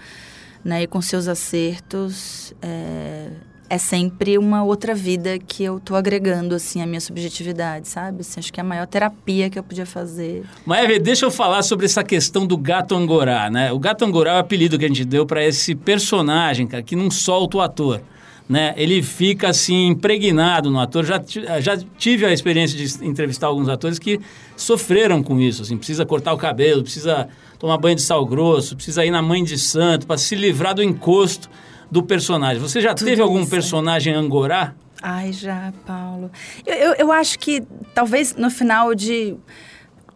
né? 0.65 0.83
E 0.83 0.87
com 0.87 1.01
seus 1.01 1.29
acertos, 1.29 2.53
é, 2.61 3.29
é 3.71 3.79
sempre 3.79 4.37
uma 4.37 4.63
outra 4.63 4.95
vida 4.95 5.39
que 5.39 5.65
eu 5.65 5.81
tô 5.81 5.95
agregando, 5.95 6.55
assim, 6.55 6.83
a 6.83 6.87
minha 6.87 7.01
subjetividade, 7.01 7.89
sabe? 7.89 8.21
Assim, 8.21 8.41
acho 8.41 8.53
que 8.53 8.61
é 8.61 8.63
a 8.63 8.67
maior 8.67 8.87
terapia 8.87 9.49
que 9.49 9.59
eu 9.59 9.63
podia 9.63 9.87
fazer. 9.87 10.45
Maeve, 10.67 10.99
deixa 10.99 11.25
eu 11.25 11.31
falar 11.31 11.63
sobre 11.63 11.87
essa 11.87 12.03
questão 12.03 12.47
do 12.47 12.59
gato 12.59 12.95
angorá, 12.95 13.49
né? 13.49 13.73
O 13.73 13.79
gato 13.79 14.05
angorá 14.05 14.33
é 14.33 14.35
o 14.35 14.39
apelido 14.39 14.79
que 14.79 14.85
a 14.85 14.89
gente 14.89 15.05
deu 15.05 15.25
para 15.25 15.45
esse 15.45 15.75
personagem, 15.75 16.67
cara, 16.67 16.83
que 16.83 16.97
não 16.97 17.11
solta 17.11 17.57
o 17.57 17.61
ator. 17.61 18.03
Né? 18.47 18.75
Ele 18.77 19.03
fica 19.03 19.49
assim 19.49 19.87
impregnado 19.87 20.71
no 20.71 20.79
ator. 20.79 21.05
Já, 21.05 21.23
já 21.61 21.79
tive 21.97 22.27
a 22.27 22.33
experiência 22.33 22.77
de 22.77 23.07
entrevistar 23.07 23.47
alguns 23.47 23.69
atores 23.69 23.99
que 23.99 24.21
sofreram 24.57 25.23
com 25.23 25.41
isso. 25.41 25.63
Assim, 25.63 25.77
precisa 25.79 26.05
cortar 26.05 26.35
o 26.35 26.37
cabelo, 26.37 26.83
precisa 26.83 27.29
tomar 27.59 27.79
banho 27.79 27.97
de 27.97 28.03
sal 28.03 28.25
grosso, 28.27 28.77
precisa 28.77 29.05
ir 29.05 29.11
na 29.11 29.23
mãe 29.23 29.43
de 29.43 29.59
santo 29.59 30.07
para 30.07 30.19
se 30.19 30.35
livrar 30.35 30.75
do 30.75 30.83
encosto 30.83 31.49
do 31.91 32.03
personagem. 32.03 32.61
Você 32.61 32.81
já 32.81 32.95
Tudo 32.95 33.09
teve 33.09 33.23
algum 33.23 33.41
isso. 33.41 33.51
personagem 33.51 34.13
angorá? 34.13 34.75
Ai, 35.03 35.33
já, 35.33 35.73
Paulo. 35.87 36.31
Eu, 36.67 36.75
eu, 36.75 36.95
eu 36.95 37.13
acho 37.13 37.39
que 37.39 37.63
talvez 37.95 38.35
no 38.37 38.51
final 38.51 38.95
de 38.95 39.37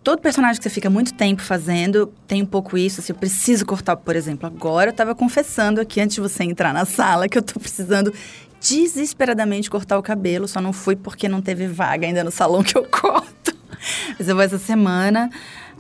todo 0.09 0.23
personagem 0.23 0.57
que 0.57 0.63
você 0.63 0.71
fica 0.71 0.89
muito 0.89 1.13
tempo 1.13 1.43
fazendo 1.43 2.11
tem 2.27 2.43
um 2.43 2.47
pouco 2.47 2.79
isso. 2.79 2.99
Assim, 2.99 3.13
eu 3.13 3.19
preciso 3.19 3.67
cortar, 3.67 3.95
por 3.95 4.17
exemplo, 4.17 4.47
agora 4.47 4.89
eu 4.89 4.93
estava 4.93 5.15
confessando 5.15 5.83
aqui 5.83 6.01
antes 6.01 6.15
de 6.15 6.23
você 6.23 6.45
entrar 6.45 6.73
na 6.73 6.87
sala 6.87 7.29
que 7.29 7.37
eu 7.37 7.41
estou 7.41 7.61
precisando 7.61 8.11
desesperadamente 8.59 9.69
cortar 9.69 9.99
o 9.99 10.03
cabelo. 10.03 10.49
Só 10.49 10.63
não 10.63 10.73
fui 10.73 10.97
porque 10.97 11.29
não 11.29 11.43
teve 11.43 11.67
vaga 11.67 12.07
ainda 12.07 12.25
no 12.25 12.31
salão 12.31 12.63
que 12.63 12.75
eu 12.75 12.85
corto. 12.85 13.55
Mas 14.19 14.27
eu 14.27 14.35
vou 14.35 14.43
essa 14.43 14.57
semana. 14.57 15.29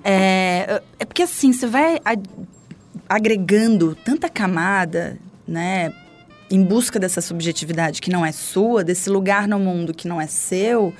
É, 0.04 0.82
é 0.98 1.06
porque 1.06 1.22
assim, 1.22 1.50
você 1.50 1.66
vai 1.66 1.98
agregando 3.08 3.94
tanta 3.94 4.28
camada, 4.28 5.18
né? 5.46 5.90
Em 6.50 6.62
busca 6.62 6.98
dessa 6.98 7.22
subjetividade 7.22 8.02
que 8.02 8.10
não 8.10 8.26
é 8.26 8.32
sua, 8.32 8.84
desse 8.84 9.08
lugar 9.08 9.48
no 9.48 9.58
mundo 9.58 9.94
que 9.94 10.06
não 10.06 10.20
é 10.20 10.26
seu. 10.26 10.92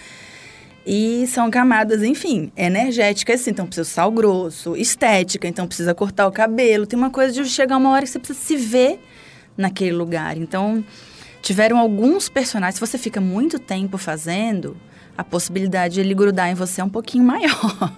E 0.91 1.27
são 1.27 1.51
camadas, 1.51 2.03
enfim, 2.03 2.51
energéticas, 2.57 3.43
assim, 3.43 3.51
então 3.51 3.67
precisa 3.67 3.87
sal 3.87 4.11
grosso, 4.11 4.75
estética, 4.75 5.47
então 5.47 5.67
precisa 5.67 5.95
cortar 5.95 6.27
o 6.27 6.33
cabelo. 6.33 6.87
Tem 6.87 6.99
uma 6.99 7.11
coisa 7.11 7.31
de 7.31 7.47
chegar 7.51 7.77
uma 7.77 7.91
hora 7.91 8.07
que 8.07 8.11
você 8.11 8.19
precisa 8.19 8.39
se 8.41 8.57
ver 8.57 8.99
naquele 9.55 9.93
lugar. 9.93 10.39
Então, 10.39 10.83
tiveram 11.43 11.77
alguns 11.77 12.31
personagens, 12.31 12.77
se 12.77 12.81
você 12.81 12.97
fica 12.97 13.21
muito 13.21 13.59
tempo 13.59 13.99
fazendo, 13.99 14.79
a 15.15 15.23
possibilidade 15.23 15.97
de 15.97 16.01
ele 16.01 16.15
grudar 16.15 16.49
em 16.49 16.55
você 16.55 16.81
é 16.81 16.85
um 16.85 16.89
pouquinho 16.89 17.25
maior. 17.29 17.95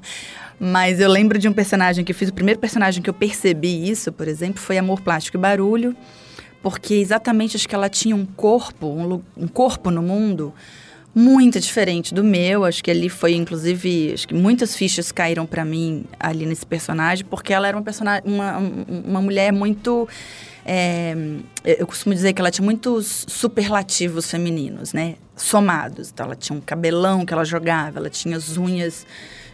Mas 0.58 0.98
eu 0.98 1.08
lembro 1.08 1.38
de 1.38 1.48
um 1.48 1.52
personagem 1.52 2.04
que 2.04 2.10
eu 2.10 2.16
fiz, 2.16 2.28
o 2.28 2.34
primeiro 2.34 2.58
personagem 2.58 3.00
que 3.00 3.08
eu 3.08 3.14
percebi 3.14 3.88
isso, 3.88 4.10
por 4.10 4.26
exemplo, 4.26 4.60
foi 4.60 4.76
Amor, 4.76 5.00
Plástico 5.00 5.36
e 5.36 5.40
Barulho, 5.40 5.94
porque 6.60 6.94
exatamente 6.94 7.56
acho 7.56 7.68
que 7.68 7.74
ela 7.76 7.88
tinha 7.88 8.16
um 8.16 8.26
corpo, 8.26 8.88
um, 8.88 9.22
um 9.36 9.46
corpo 9.46 9.92
no 9.92 10.02
mundo 10.02 10.52
muito 11.14 11.58
diferente 11.58 12.14
do 12.14 12.22
meu. 12.22 12.64
Acho 12.64 12.82
que 12.82 12.90
ali 12.90 13.08
foi, 13.08 13.34
inclusive, 13.34 14.12
acho 14.14 14.28
que 14.28 14.34
muitas 14.34 14.76
fichas 14.76 15.10
caíram 15.10 15.46
para 15.46 15.64
mim 15.64 16.04
ali 16.18 16.46
nesse 16.46 16.64
personagem, 16.66 17.24
porque 17.24 17.52
ela 17.52 17.68
era 17.68 17.76
uma 17.76 17.82
personagem, 17.82 18.22
uma, 18.26 18.58
uma 18.58 19.20
mulher 19.20 19.52
muito. 19.52 20.08
É, 20.64 21.16
eu 21.64 21.86
costumo 21.86 22.14
dizer 22.14 22.32
que 22.32 22.40
ela 22.40 22.50
tinha 22.50 22.64
muitos 22.64 23.24
superlativos 23.28 24.30
femininos, 24.30 24.92
né? 24.92 25.16
Somados. 25.34 26.10
Então, 26.10 26.26
ela 26.26 26.36
tinha 26.36 26.56
um 26.56 26.60
cabelão 26.60 27.24
que 27.24 27.32
ela 27.32 27.44
jogava, 27.44 27.98
ela 27.98 28.10
tinha 28.10 28.36
as 28.36 28.56
unhas 28.56 29.06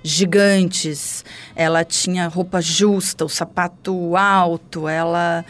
gigantes, 0.03 1.25
ela 1.55 1.85
tinha 1.85 2.29
roupa 2.29 2.61
justa, 2.61 3.25
o 3.25 3.29
sapato 3.29 4.17
alto, 4.17 4.89
ela 4.89 5.45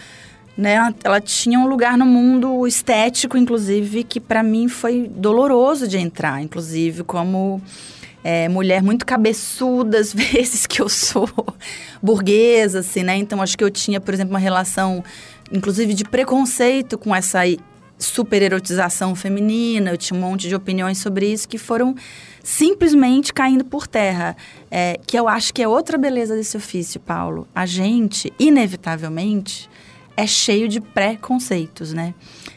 né? 0.57 0.95
Ela 1.05 1.21
tinha 1.21 1.59
um 1.59 1.67
lugar 1.67 1.99
no 1.99 2.07
mundo 2.07 2.67
estético, 2.67 3.37
inclusive, 3.37 4.03
que 4.03 4.19
para 4.19 4.43
mim 4.43 4.69
foi 4.69 5.11
doloroso 5.15 5.87
de 5.87 5.99
entrar, 5.99 6.43
inclusive, 6.43 7.05
como 7.05 7.61
é, 8.25 8.49
mulher 8.49 8.83
muito 8.83 9.05
cabeçuda, 9.05 9.99
às 9.99 10.13
vezes 10.15 10.67
que 10.67 10.81
eu 10.81 10.89
sou 10.89 11.29
burguesa, 12.03 12.81
assim, 12.81 13.03
né? 13.03 13.17
Então 13.17 13.43
acho 13.43 13.57
que 13.57 13.63
eu 13.63 13.71
tinha, 13.71 14.01
por 14.01 14.15
exemplo, 14.15 14.33
uma 14.33 14.39
relação, 14.39 15.05
inclusive, 15.53 15.93
de 15.93 16.05
preconceito 16.05 16.97
com 16.97 17.15
essa 17.15 17.41
super 17.99 18.41
erotização 18.41 19.15
feminina. 19.15 19.91
Eu 19.91 19.99
tinha 19.99 20.19
um 20.19 20.21
monte 20.21 20.49
de 20.49 20.55
opiniões 20.55 20.99
sobre 20.99 21.31
isso 21.31 21.47
que 21.47 21.59
foram 21.59 21.95
simplesmente 22.43 23.33
caindo 23.33 23.65
por 23.65 23.87
terra. 23.87 24.35
É, 24.71 24.99
que 25.07 25.19
eu 25.19 25.29
acho 25.29 25.53
que 25.53 25.63
é 25.63 25.69
outra 25.69 25.99
beleza 25.99 26.35
desse 26.35 26.57
ofício, 26.57 26.99
Paulo. 26.99 27.47
A 27.55 27.67
gente, 27.67 28.33
inevitavelmente 28.39 29.69
é 30.17 30.27
cheio 30.27 30.69
de 30.69 30.81
preconceitos, 30.81 31.93
né? 31.93 32.15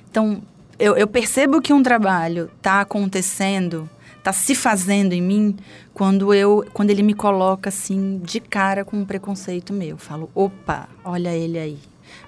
Então, 0.10 0.42
eu, 0.80 0.96
eu 0.96 1.08
percebo 1.08 1.62
que 1.62 1.74
um 1.74 1.84
trabalho 1.84 2.50
está 2.58 2.82
acontecendo, 2.82 3.90
está 4.18 4.32
se 4.32 4.56
fazendo 4.56 5.14
em 5.14 5.22
mim, 5.22 5.58
quando 5.94 6.34
eu 6.34 6.66
quando 6.74 6.90
ele 6.90 7.04
me 7.04 7.14
coloca 7.14 7.68
assim 7.70 8.22
de 8.24 8.40
cara 8.40 8.86
com 8.86 8.98
um 8.98 9.06
preconceito 9.06 9.74
meu. 9.74 9.90
Eu 9.90 9.98
falo, 9.98 10.30
opa, 10.34 10.88
olha 11.04 11.36
ele 11.36 11.60
aí. 11.60 11.78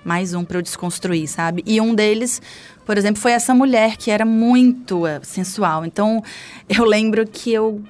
Mais 0.04 0.34
um 0.34 0.44
para 0.44 0.58
eu 0.58 0.62
desconstruir, 0.62 1.28
sabe? 1.28 1.64
E 1.66 1.80
um 1.80 1.96
deles, 1.96 2.42
por 2.86 2.98
exemplo, 2.98 3.22
foi 3.22 3.32
essa 3.32 3.54
mulher 3.54 3.98
que 3.98 4.12
era 4.12 4.26
muito 4.26 5.06
uh, 5.06 5.20
sensual. 5.24 5.86
Então, 5.86 6.24
eu 6.68 6.84
lembro 6.84 7.26
que 7.26 7.54
eu 7.54 7.82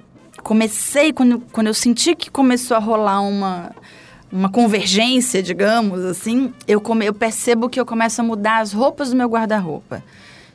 comecei, 0.43 1.13
quando, 1.13 1.39
quando 1.51 1.67
eu 1.67 1.73
senti 1.73 2.15
que 2.15 2.29
começou 2.29 2.75
a 2.75 2.79
rolar 2.79 3.21
uma, 3.21 3.73
uma 4.31 4.49
convergência, 4.49 5.43
digamos 5.43 6.05
assim, 6.05 6.53
eu, 6.67 6.79
come, 6.79 7.05
eu 7.05 7.13
percebo 7.13 7.69
que 7.69 7.79
eu 7.79 7.85
começo 7.85 8.21
a 8.21 8.23
mudar 8.23 8.59
as 8.59 8.71
roupas 8.71 9.09
do 9.09 9.15
meu 9.15 9.27
guarda-roupa. 9.27 10.03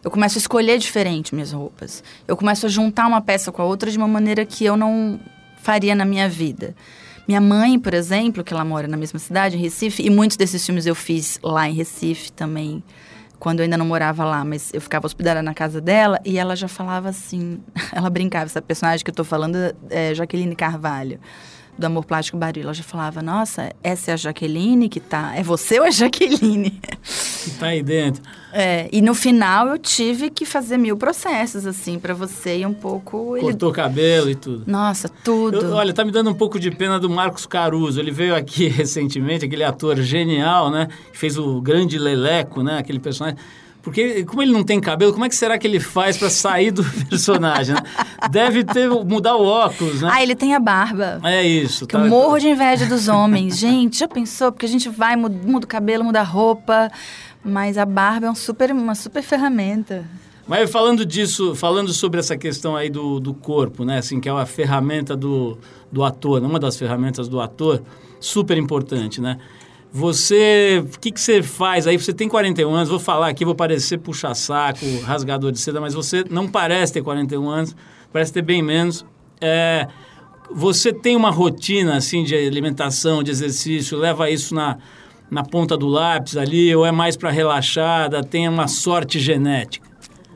Eu 0.02 0.10
começo 0.10 0.38
a 0.38 0.40
escolher 0.40 0.78
diferente 0.78 1.34
minhas 1.34 1.52
roupas. 1.52 2.02
Eu 2.26 2.36
começo 2.36 2.64
a 2.66 2.68
juntar 2.68 3.06
uma 3.06 3.20
peça 3.20 3.52
com 3.52 3.60
a 3.60 3.64
outra 3.64 3.90
de 3.90 3.98
uma 3.98 4.08
maneira 4.08 4.46
que 4.46 4.64
eu 4.64 4.76
não 4.76 5.20
faria 5.62 5.94
na 5.94 6.04
minha 6.04 6.28
vida. 6.28 6.74
Minha 7.26 7.40
mãe, 7.40 7.78
por 7.78 7.92
exemplo, 7.92 8.44
que 8.44 8.54
ela 8.54 8.64
mora 8.64 8.86
na 8.86 8.96
mesma 8.96 9.18
cidade, 9.18 9.56
em 9.56 9.60
Recife, 9.60 10.02
e 10.02 10.08
muitos 10.08 10.36
desses 10.36 10.64
filmes 10.64 10.86
eu 10.86 10.94
fiz 10.94 11.40
lá 11.42 11.68
em 11.68 11.74
Recife 11.74 12.30
também, 12.30 12.84
quando 13.38 13.60
eu 13.60 13.64
ainda 13.64 13.76
não 13.76 13.84
morava 13.84 14.24
lá, 14.24 14.44
mas 14.44 14.72
eu 14.72 14.80
ficava 14.80 15.06
hospedada 15.06 15.42
na 15.42 15.52
casa 15.52 15.80
dela 15.80 16.20
e 16.24 16.38
ela 16.38 16.54
já 16.54 16.68
falava 16.68 17.08
assim, 17.08 17.60
ela 17.92 18.08
brincava, 18.08 18.44
essa 18.44 18.62
personagem 18.62 19.04
que 19.04 19.10
eu 19.10 19.14
tô 19.14 19.24
falando 19.24 19.56
é 19.90 20.14
Jaqueline 20.14 20.54
Carvalho 20.54 21.18
do 21.78 21.86
Amor 21.86 22.04
Plástico 22.04 22.36
Baril. 22.36 22.64
Ela 22.64 22.74
já 22.74 22.82
falava, 22.82 23.22
nossa, 23.22 23.72
essa 23.82 24.10
é 24.10 24.14
a 24.14 24.16
Jaqueline 24.16 24.88
que 24.88 25.00
tá. 25.00 25.34
É 25.36 25.42
você 25.42 25.78
ou 25.78 25.84
é 25.84 25.88
a 25.88 25.90
Jaqueline? 25.90 26.80
Que 27.44 27.50
tá 27.58 27.66
aí 27.66 27.82
dentro. 27.82 28.22
É, 28.52 28.88
e 28.90 29.02
no 29.02 29.14
final 29.14 29.68
eu 29.68 29.78
tive 29.78 30.30
que 30.30 30.46
fazer 30.46 30.78
mil 30.78 30.96
processos, 30.96 31.66
assim, 31.66 31.98
para 31.98 32.14
você 32.14 32.58
e 32.58 32.66
um 32.66 32.72
pouco. 32.72 33.36
Cortou 33.38 33.68
ele... 33.68 33.76
cabelo 33.76 34.30
e 34.30 34.34
tudo. 34.34 34.64
Nossa, 34.66 35.08
tudo. 35.08 35.58
Eu, 35.58 35.72
olha, 35.74 35.92
tá 35.92 36.04
me 36.04 36.10
dando 36.10 36.30
um 36.30 36.34
pouco 36.34 36.58
de 36.58 36.70
pena 36.70 36.98
do 36.98 37.10
Marcos 37.10 37.44
Caruso. 37.44 38.00
Ele 38.00 38.10
veio 38.10 38.34
aqui 38.34 38.66
recentemente, 38.68 39.44
aquele 39.44 39.62
ator 39.62 39.96
genial, 40.00 40.70
né? 40.70 40.88
Que 41.12 41.18
fez 41.18 41.36
o 41.36 41.60
grande 41.60 41.98
Leleco, 41.98 42.62
né? 42.62 42.78
Aquele 42.78 42.98
personagem. 42.98 43.38
Porque, 43.86 44.24
como 44.24 44.42
ele 44.42 44.50
não 44.50 44.64
tem 44.64 44.80
cabelo, 44.80 45.12
como 45.12 45.24
é 45.24 45.28
que 45.28 45.36
será 45.36 45.56
que 45.56 45.64
ele 45.64 45.78
faz 45.78 46.18
para 46.18 46.28
sair 46.28 46.72
do 46.72 46.82
personagem? 47.08 47.72
Né? 47.72 47.82
Deve 48.32 48.64
ter 48.64 48.90
mudar 48.90 49.36
o 49.36 49.44
óculos, 49.44 50.02
né? 50.02 50.10
Ah, 50.12 50.20
ele 50.20 50.34
tem 50.34 50.56
a 50.56 50.58
barba. 50.58 51.20
É 51.22 51.46
isso. 51.46 51.86
Que 51.86 51.92
tá, 51.92 52.00
eu 52.00 52.08
morro 52.08 52.36
de 52.36 52.48
inveja 52.48 52.84
dos 52.86 53.06
homens. 53.06 53.56
Gente, 53.62 54.00
já 54.00 54.08
pensou? 54.08 54.50
Porque 54.50 54.66
a 54.66 54.68
gente 54.68 54.88
vai, 54.88 55.14
muda, 55.14 55.38
muda 55.40 55.66
o 55.66 55.68
cabelo, 55.68 56.02
muda 56.02 56.18
a 56.18 56.24
roupa, 56.24 56.90
mas 57.44 57.78
a 57.78 57.86
barba 57.86 58.26
é 58.26 58.30
um 58.30 58.34
super, 58.34 58.72
uma 58.72 58.96
super 58.96 59.22
ferramenta. 59.22 60.04
Mas 60.48 60.68
falando 60.68 61.06
disso, 61.06 61.54
falando 61.54 61.92
sobre 61.92 62.18
essa 62.18 62.36
questão 62.36 62.74
aí 62.74 62.90
do, 62.90 63.20
do 63.20 63.32
corpo, 63.34 63.84
né? 63.84 63.98
Assim, 63.98 64.18
que 64.18 64.28
é 64.28 64.32
uma 64.32 64.46
ferramenta 64.46 65.16
do, 65.16 65.58
do 65.92 66.02
ator, 66.02 66.42
uma 66.42 66.58
das 66.58 66.76
ferramentas 66.76 67.28
do 67.28 67.40
ator, 67.40 67.80
super 68.18 68.58
importante, 68.58 69.20
né? 69.20 69.38
Você, 69.92 70.84
o 70.94 70.98
que, 70.98 71.10
que 71.10 71.20
você 71.20 71.42
faz 71.42 71.86
aí? 71.86 71.98
Você 71.98 72.12
tem 72.12 72.28
41 72.28 72.70
anos, 72.74 72.88
vou 72.88 72.98
falar 72.98 73.28
aqui, 73.28 73.44
vou 73.44 73.54
parecer 73.54 73.98
puxa-saco, 73.98 74.84
rasgador 75.04 75.50
de 75.50 75.58
seda, 75.58 75.80
mas 75.80 75.94
você 75.94 76.24
não 76.28 76.46
parece 76.46 76.92
ter 76.92 77.02
41 77.02 77.48
anos, 77.48 77.76
parece 78.12 78.32
ter 78.32 78.42
bem 78.42 78.62
menos. 78.62 79.06
É, 79.40 79.88
você 80.50 80.92
tem 80.92 81.16
uma 81.16 81.30
rotina, 81.30 81.96
assim, 81.96 82.24
de 82.24 82.34
alimentação, 82.34 83.22
de 83.22 83.30
exercício, 83.30 83.96
leva 83.96 84.28
isso 84.30 84.54
na, 84.54 84.78
na 85.30 85.42
ponta 85.42 85.76
do 85.76 85.86
lápis 85.86 86.36
ali, 86.36 86.74
ou 86.74 86.84
é 86.84 86.92
mais 86.92 87.16
para 87.16 87.30
relaxada, 87.30 88.22
tem 88.22 88.48
uma 88.48 88.68
sorte 88.68 89.18
genética? 89.18 89.88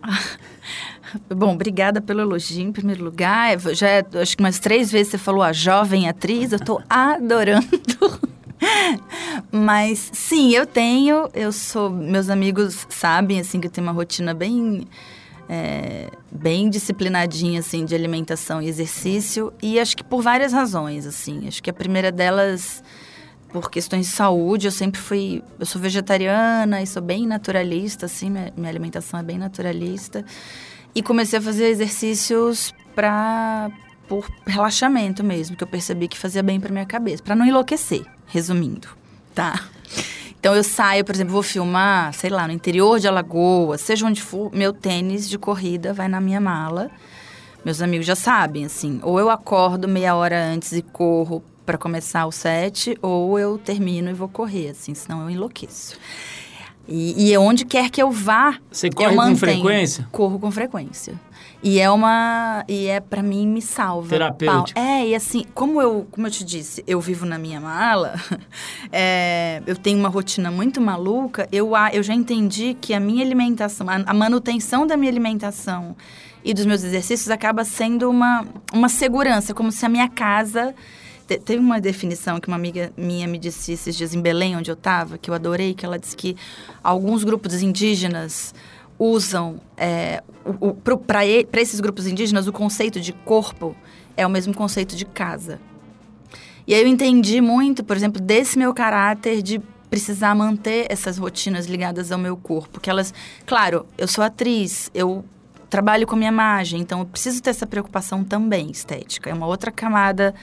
Bom, 1.29 1.55
obrigada 1.55 2.01
pelo 2.01 2.21
elogio 2.21 2.63
em 2.63 2.73
primeiro 2.73 3.05
lugar. 3.05 3.59
Já 3.75 3.89
é, 3.89 4.07
acho 4.15 4.37
que 4.37 4.43
umas 4.43 4.59
três 4.59 4.91
vezes 4.91 5.09
você 5.09 5.19
falou 5.19 5.43
a 5.43 5.53
jovem 5.53 6.09
atriz, 6.09 6.53
eu 6.53 6.57
estou 6.57 6.83
adorando. 6.89 7.67
Mas 9.51 10.11
sim, 10.13 10.51
eu 10.55 10.67
tenho. 10.67 11.29
Eu 11.35 11.53
sou. 11.53 11.91
Meus 11.91 12.29
amigos 12.29 12.87
sabem 12.89 13.41
assim 13.41 13.61
que 13.61 13.67
eu 13.67 13.71
tenho 13.71 13.87
uma 13.87 13.93
rotina 13.93 14.35
bem. 14.35 14.87
É, 15.53 16.09
bem 16.31 16.71
disciplinadinha 16.71 17.59
assim 17.59 17.85
de 17.85 17.93
alimentação 17.93 18.63
e 18.63 18.69
exercício 18.69 19.53
e 19.61 19.81
acho 19.81 19.97
que 19.97 20.05
por 20.05 20.23
várias 20.23 20.53
razões 20.53 21.05
assim 21.05 21.49
acho 21.49 21.61
que 21.61 21.69
a 21.69 21.73
primeira 21.73 22.13
delas 22.13 22.85
por 23.53 23.69
questões 23.69 24.07
de 24.07 24.13
saúde 24.13 24.69
eu 24.69 24.71
sempre 24.71 25.01
fui 25.01 25.43
eu 25.59 25.67
sou 25.67 25.81
vegetariana 25.83 26.81
e 26.81 26.87
sou 26.87 27.03
bem 27.03 27.27
naturalista 27.27 28.07
assim 28.07 28.31
minha, 28.31 28.53
minha 28.57 28.69
alimentação 28.69 29.19
é 29.19 29.25
bem 29.25 29.39
naturalista 29.39 30.25
e 30.95 31.03
comecei 31.03 31.41
a 31.41 31.43
fazer 31.43 31.67
exercícios 31.67 32.73
para 32.95 33.73
por 34.11 34.29
relaxamento 34.45 35.23
mesmo, 35.23 35.57
que 35.57 35.63
eu 35.63 35.69
percebi 35.69 36.09
que 36.09 36.19
fazia 36.19 36.43
bem 36.43 36.59
para 36.59 36.73
minha 36.73 36.85
cabeça, 36.85 37.23
para 37.23 37.37
não 37.37 37.47
enlouquecer, 37.47 38.05
resumindo, 38.31 38.89
tá? 39.35 39.69
Então 40.39 40.55
eu 40.55 40.65
saio, 40.65 41.05
por 41.05 41.15
exemplo, 41.15 41.33
vou 41.33 41.43
filmar, 41.43 42.15
sei 42.15 42.31
lá, 42.31 42.47
no 42.47 42.53
interior 42.53 42.99
de 42.99 43.07
Alagoas, 43.07 43.83
seja 43.83 44.07
onde 44.07 44.23
for, 44.23 44.51
meu 44.55 44.73
tênis 44.73 45.29
de 45.29 45.37
corrida 45.37 45.93
vai 45.93 46.09
na 46.09 46.21
minha 46.21 46.41
mala. 46.41 46.91
Meus 47.63 47.83
amigos 47.83 48.07
já 48.07 48.17
sabem, 48.17 48.65
assim, 48.65 49.01
ou 49.03 49.21
eu 49.21 49.29
acordo 49.29 49.87
meia 49.87 50.15
hora 50.15 50.43
antes 50.43 50.73
e 50.73 50.81
corro 50.81 51.45
para 51.67 51.77
começar 51.77 52.25
o 52.25 52.33
set, 52.33 52.97
ou 53.03 53.39
eu 53.39 53.59
termino 53.59 54.09
e 54.09 54.15
vou 54.15 54.29
correr, 54.29 54.71
assim, 54.71 54.95
senão 54.95 55.23
eu 55.23 55.31
enlouqueço. 55.31 55.99
E, 56.91 57.31
e 57.31 57.39
onde 57.39 57.65
quer 57.65 57.89
que 57.89 58.03
eu 58.03 58.11
vá, 58.11 58.59
Você 58.71 58.91
corre 58.91 59.15
com 59.15 59.37
frequência? 59.37 60.09
Corro 60.11 60.41
com 60.41 60.51
frequência. 60.51 61.15
E 61.63 61.79
é 61.79 61.91
uma. 61.91 62.65
E 62.67 62.87
é 62.87 63.01
para 63.01 63.23
mim 63.23 63.47
me 63.47 63.63
salva. 63.63 64.09
Terapêutico. 64.09 64.79
É, 64.79 65.07
e 65.07 65.15
assim, 65.15 65.45
como 65.55 65.81
eu, 65.81 66.07
como 66.11 66.27
eu 66.27 66.31
te 66.31 66.43
disse, 66.43 66.83
eu 66.87 67.01
vivo 67.01 67.25
na 67.27 67.39
minha 67.39 67.61
mala, 67.61 68.15
é, 68.91 69.63
eu 69.67 69.77
tenho 69.77 69.99
uma 69.99 70.09
rotina 70.09 70.51
muito 70.51 70.81
maluca, 70.81 71.47
eu, 71.53 71.73
eu 71.93 72.03
já 72.03 72.15
entendi 72.15 72.77
que 72.81 72.93
a 72.95 72.99
minha 72.99 73.25
alimentação, 73.25 73.89
a, 73.89 73.97
a 74.07 74.15
manutenção 74.15 74.87
da 74.87 74.97
minha 74.97 75.13
alimentação 75.13 75.95
e 76.43 76.55
dos 76.55 76.65
meus 76.65 76.83
exercícios 76.83 77.31
acaba 77.31 77.63
sendo 77.63 78.09
uma, 78.09 78.47
uma 78.73 78.89
segurança, 78.89 79.53
como 79.53 79.71
se 79.71 79.85
a 79.85 79.89
minha 79.89 80.09
casa. 80.09 80.75
Teve 81.39 81.59
uma 81.59 81.81
definição 81.81 82.41
que 82.41 82.49
uma 82.49 82.57
amiga 82.57 82.93
minha 82.97 83.27
me 83.27 83.39
disse 83.39 83.73
esses 83.73 83.97
dias 83.97 84.15
em 84.15 84.21
Belém, 84.21 84.57
onde 84.57 84.71
eu 84.71 84.75
estava, 84.75 85.19
que 85.19 85.31
eu 85.31 85.35
adorei, 85.35 85.75
que 85.75 85.85
ela 85.85 85.99
disse 85.99 86.17
que 86.17 86.37
alguns 86.83 87.25
grupos 87.25 87.63
indígenas 87.63 88.55
usam 88.99 89.61
é, 89.77 90.23
para 91.07 91.25
esses 91.25 91.81
grupos 91.81 92.07
indígenas 92.07 92.47
o 92.47 92.53
conceito 92.53 93.01
de 93.01 93.13
corpo 93.13 93.75
é 94.17 94.27
o 94.27 94.31
mesmo 94.31 94.53
conceito 94.53 94.95
de 94.95 95.07
casa. 95.07 95.59
E 96.67 96.75
aí 96.75 96.83
eu 96.83 96.87
entendi 96.87 97.41
muito, 97.41 97.83
por 97.83 97.97
exemplo, 97.97 98.21
desse 98.21 98.59
meu 98.59 98.75
caráter 98.75 99.43
de 99.43 99.61
precisar 99.89 100.35
manter 100.35 100.87
essas 100.89 101.19
rotinas 101.19 101.67
ligadas 101.67 102.13
ao 102.13 102.19
meu 102.19 102.37
corpo, 102.37 102.79
que 102.79 102.89
elas, 102.89 103.13
claro, 103.45 103.87
eu 103.99 104.07
sou 104.07 104.23
atriz, 104.23 104.91
eu 104.95 105.25
trabalho 105.69 106.07
com 106.07 106.15
a 106.15 106.19
minha 106.19 106.31
imagem, 106.31 106.81
então 106.81 107.01
eu 107.01 107.07
preciso 107.07 107.43
ter 107.43 107.51
essa 107.51 107.67
preocupação 107.67 108.23
também 108.23 108.71
estética, 108.71 109.31
é 109.31 109.35
uma 109.35 109.47
outra 109.47 109.73
camada 109.73 110.35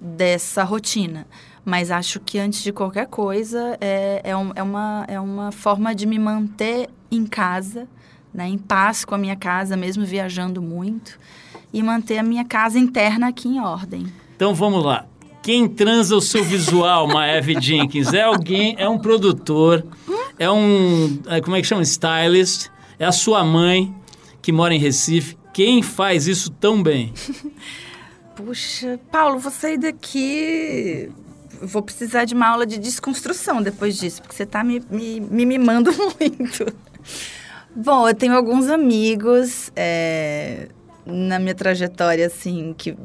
dessa 0.00 0.62
rotina. 0.64 1.26
Mas 1.64 1.90
acho 1.90 2.20
que 2.20 2.38
antes 2.38 2.62
de 2.62 2.72
qualquer 2.72 3.06
coisa 3.06 3.76
é, 3.80 4.20
é, 4.22 4.36
um, 4.36 4.52
é, 4.54 4.62
uma, 4.62 5.04
é 5.08 5.18
uma 5.18 5.50
forma 5.50 5.94
de 5.94 6.06
me 6.06 6.18
manter 6.18 6.90
em 7.10 7.24
casa, 7.24 7.88
né, 8.32 8.46
em 8.46 8.58
paz 8.58 9.04
com 9.04 9.14
a 9.14 9.18
minha 9.18 9.36
casa, 9.36 9.76
mesmo 9.76 10.04
viajando 10.04 10.60
muito, 10.60 11.18
e 11.72 11.82
manter 11.82 12.18
a 12.18 12.22
minha 12.22 12.44
casa 12.44 12.78
interna 12.78 13.28
aqui 13.28 13.48
em 13.48 13.60
ordem. 13.60 14.06
Então 14.36 14.54
vamos 14.54 14.84
lá. 14.84 15.06
Quem 15.42 15.68
transa 15.68 16.16
o 16.16 16.20
seu 16.20 16.44
visual, 16.44 17.06
Maeve 17.12 17.60
Jenkins? 17.60 18.12
É 18.12 18.22
alguém, 18.22 18.74
é 18.78 18.88
um 18.88 18.98
produtor, 18.98 19.86
é 20.38 20.50
um, 20.50 21.18
é, 21.26 21.40
como 21.40 21.56
é 21.56 21.60
que 21.60 21.66
chama? 21.66 21.82
Stylist, 21.82 22.68
é 22.98 23.06
a 23.06 23.12
sua 23.12 23.42
mãe 23.42 23.94
que 24.42 24.52
mora 24.52 24.74
em 24.74 24.78
Recife. 24.78 25.36
Quem 25.52 25.82
faz 25.82 26.26
isso 26.26 26.50
tão 26.50 26.82
bem? 26.82 27.12
Puxa, 28.36 28.98
Paulo, 29.10 29.38
vou 29.38 29.50
sair 29.50 29.78
daqui 29.78 31.10
vou 31.62 31.82
precisar 31.82 32.24
de 32.24 32.34
uma 32.34 32.46
aula 32.46 32.66
de 32.66 32.78
desconstrução 32.78 33.62
depois 33.62 33.96
disso, 33.96 34.20
porque 34.22 34.36
você 34.36 34.42
está 34.42 34.62
me, 34.62 34.82
me, 34.90 35.20
me 35.20 35.46
mimando 35.46 35.90
muito. 36.20 36.66
Bom, 37.74 38.08
eu 38.08 38.14
tenho 38.14 38.34
alguns 38.34 38.68
amigos 38.68 39.70
é, 39.74 40.68
na 41.04 41.38
minha 41.38 41.54
trajetória, 41.54 42.26
assim, 42.26 42.74
que 42.76 42.96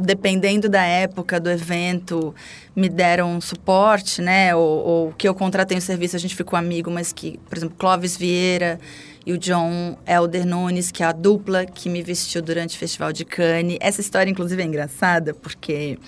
dependendo 0.00 0.68
da 0.68 0.82
época 0.82 1.40
do 1.40 1.50
evento, 1.50 2.34
me 2.76 2.88
deram 2.88 3.40
suporte, 3.40 4.22
né? 4.22 4.54
Ou, 4.54 4.86
ou 4.86 5.12
que 5.12 5.28
eu 5.28 5.34
contratei 5.34 5.76
um 5.76 5.80
serviço, 5.80 6.14
a 6.14 6.18
gente 6.20 6.36
ficou 6.36 6.56
amigo, 6.56 6.90
mas 6.90 7.12
que, 7.12 7.38
por 7.48 7.56
exemplo, 7.58 7.74
Clóvis 7.76 8.16
Vieira 8.16 8.78
e 9.24 9.32
o 9.32 9.38
John 9.38 9.96
Elder 10.06 10.46
Nunes, 10.46 10.90
que 10.90 11.02
é 11.02 11.06
a 11.06 11.12
dupla 11.12 11.66
que 11.66 11.88
me 11.88 12.02
vestiu 12.02 12.40
durante 12.42 12.76
o 12.76 12.78
Festival 12.78 13.12
de 13.12 13.24
Cannes. 13.24 13.78
Essa 13.80 14.00
história, 14.00 14.30
inclusive, 14.30 14.62
é 14.62 14.64
engraçada, 14.64 15.34
porque 15.34 15.98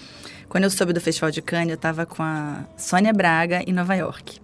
quando 0.48 0.64
eu 0.64 0.70
soube 0.70 0.92
do 0.92 1.00
Festival 1.00 1.30
de 1.30 1.40
Cannes, 1.42 1.70
eu 1.70 1.74
estava 1.74 2.06
com 2.06 2.22
a 2.22 2.64
Sônia 2.76 3.12
Braga 3.12 3.62
em 3.66 3.72
Nova 3.72 3.94
York. 3.94 4.40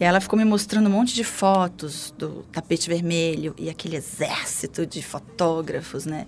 E 0.00 0.04
ela 0.04 0.20
ficou 0.20 0.38
me 0.38 0.44
mostrando 0.44 0.86
um 0.86 0.92
monte 0.92 1.14
de 1.14 1.24
fotos 1.24 2.14
do 2.16 2.44
tapete 2.52 2.88
vermelho 2.88 3.54
e 3.58 3.68
aquele 3.68 3.96
exército 3.96 4.86
de 4.86 5.02
fotógrafos, 5.02 6.06
né? 6.06 6.26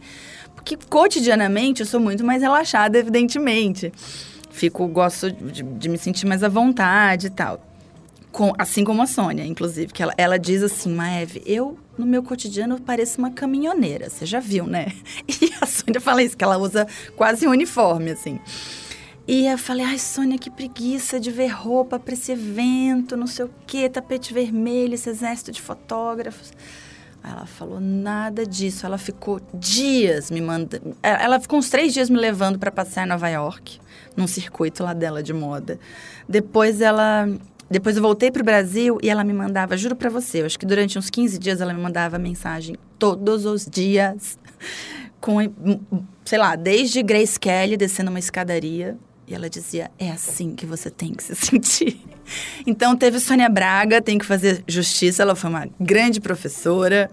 Porque 0.57 0.77
cotidianamente 0.77 1.81
eu 1.81 1.87
sou 1.87 2.01
muito 2.01 2.25
mais 2.25 2.43
relaxada, 2.43 2.99
evidentemente. 2.99 3.93
Fico, 4.51 4.87
gosto 4.89 5.31
de, 5.31 5.63
de 5.63 5.89
me 5.89 5.97
sentir 5.97 6.27
mais 6.27 6.43
à 6.43 6.49
vontade 6.49 7.29
e 7.29 7.31
tal. 7.31 7.70
Com, 8.33 8.53
assim 8.59 8.85
como 8.85 9.03
a 9.03 9.07
Sônia, 9.07 9.45
inclusive, 9.45 9.93
que 9.93 10.03
ela, 10.03 10.15
ela 10.17 10.39
diz 10.39 10.63
assim, 10.63 10.93
Maeve, 10.93 11.43
eu 11.45 11.77
no 11.99 12.07
meu 12.07 12.23
cotidiano 12.23 12.81
pareço 12.81 13.19
uma 13.19 13.31
caminhoneira, 13.31 14.09
você 14.09 14.25
já 14.25 14.41
viu, 14.41 14.67
né? 14.67 14.93
E 15.29 15.53
a 15.61 15.67
Sônia 15.67 16.01
fala 16.01 16.23
isso, 16.23 16.37
que 16.37 16.45
ela 16.45 16.57
usa 16.57 16.87
quase 17.17 17.47
um 17.47 17.51
uniforme, 17.51 18.13
assim. 18.13 18.39
E 19.27 19.47
eu 19.47 19.59
falei, 19.59 19.85
ai, 19.85 19.99
Sônia, 19.99 20.39
que 20.39 20.51
preguiça 20.51 21.21
de 21.21 21.31
ver 21.31 21.49
roupa 21.49 21.99
para 21.99 22.15
esse 22.15 22.33
evento, 22.33 23.17
não 23.17 23.27
sei 23.27 23.45
o 23.45 23.51
quê, 23.67 23.89
tapete 23.89 24.33
vermelho, 24.33 24.95
esse 24.95 25.09
exército 25.09 25.53
de 25.53 25.61
fotógrafos. 25.61 26.53
Ela 27.23 27.47
falou 27.47 27.81
nada 27.81 28.47
disso. 28.47 28.87
Ela 28.87 28.99
ficou 28.99 29.41
dias 29.53 30.31
me 30.31 30.41
mandando. 30.41 30.97
Ela 31.03 31.39
ficou 31.39 31.59
uns 31.59 31.69
três 31.69 31.93
dias 31.93 32.09
me 32.09 32.19
levando 32.19 32.59
para 32.59 32.71
passear 32.71 33.05
em 33.05 33.09
Nova 33.09 33.29
York, 33.29 33.79
num 34.17 34.27
circuito 34.27 34.83
lá 34.83 34.95
dela 34.95 35.23
de 35.23 35.33
moda. 35.33 35.79
Depois 36.29 36.81
ela. 36.81 37.29
Depois 37.71 37.97
eu 37.97 38.03
voltei 38.03 38.31
para 38.33 38.43
o 38.43 38.45
Brasil 38.45 38.99
e 39.01 39.09
ela 39.09 39.23
me 39.23 39.33
mandava, 39.33 39.77
juro 39.77 39.95
para 39.95 40.11
você, 40.11 40.41
eu 40.41 40.47
acho 40.47 40.59
que 40.59 40.67
durante 40.67 40.99
uns 40.99 41.09
15 41.09 41.39
dias 41.39 41.61
ela 41.61 41.73
me 41.73 41.81
mandava 41.81 42.19
mensagem 42.19 42.77
todos 42.99 43.45
os 43.45 43.65
dias, 43.65 44.39
com, 45.21 45.37
sei 46.25 46.39
lá, 46.39 46.57
desde 46.57 47.03
Grace 47.03 47.39
Kelly 47.39 47.77
descendo 47.77 48.11
uma 48.11 48.19
escadaria 48.19 48.99
e 49.31 49.35
ela 49.35 49.49
dizia: 49.49 49.91
é 49.97 50.11
assim 50.11 50.57
que 50.57 50.67
você 50.67 50.91
tem 50.91 51.15
que 51.15 51.23
se 51.23 51.35
sentir. 51.37 52.01
Então 52.67 52.97
teve 52.97 53.21
Sônia 53.21 53.49
Braga, 53.49 54.03
tem 54.03 54.19
que 54.19 54.27
fazer 54.27 54.65
justiça, 54.67 55.23
ela 55.23 55.37
foi 55.37 55.49
uma 55.49 55.69
grande 55.79 56.21
professora. 56.21 57.09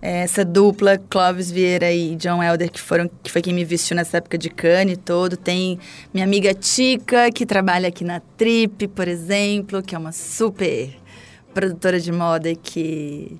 É, 0.00 0.18
essa 0.18 0.44
dupla, 0.44 0.96
Clóvis 0.96 1.50
Vieira 1.50 1.90
e 1.92 2.14
John 2.16 2.42
Elder, 2.42 2.70
que, 2.70 2.80
foram, 2.80 3.10
que 3.22 3.30
foi 3.30 3.42
quem 3.42 3.52
me 3.52 3.64
vestiu 3.64 3.96
nessa 3.96 4.18
época 4.18 4.38
de 4.38 4.48
Cane 4.48 4.96
todo. 4.96 5.36
Tem 5.36 5.78
minha 6.14 6.24
amiga 6.24 6.54
Tica, 6.54 7.30
que 7.32 7.44
trabalha 7.44 7.88
aqui 7.88 8.04
na 8.04 8.20
Trip, 8.36 8.86
por 8.88 9.08
exemplo, 9.08 9.82
que 9.82 9.94
é 9.94 9.98
uma 9.98 10.12
super 10.12 10.90
produtora 11.52 11.98
de 11.98 12.12
moda 12.12 12.50
e 12.50 12.56
que 12.56 13.38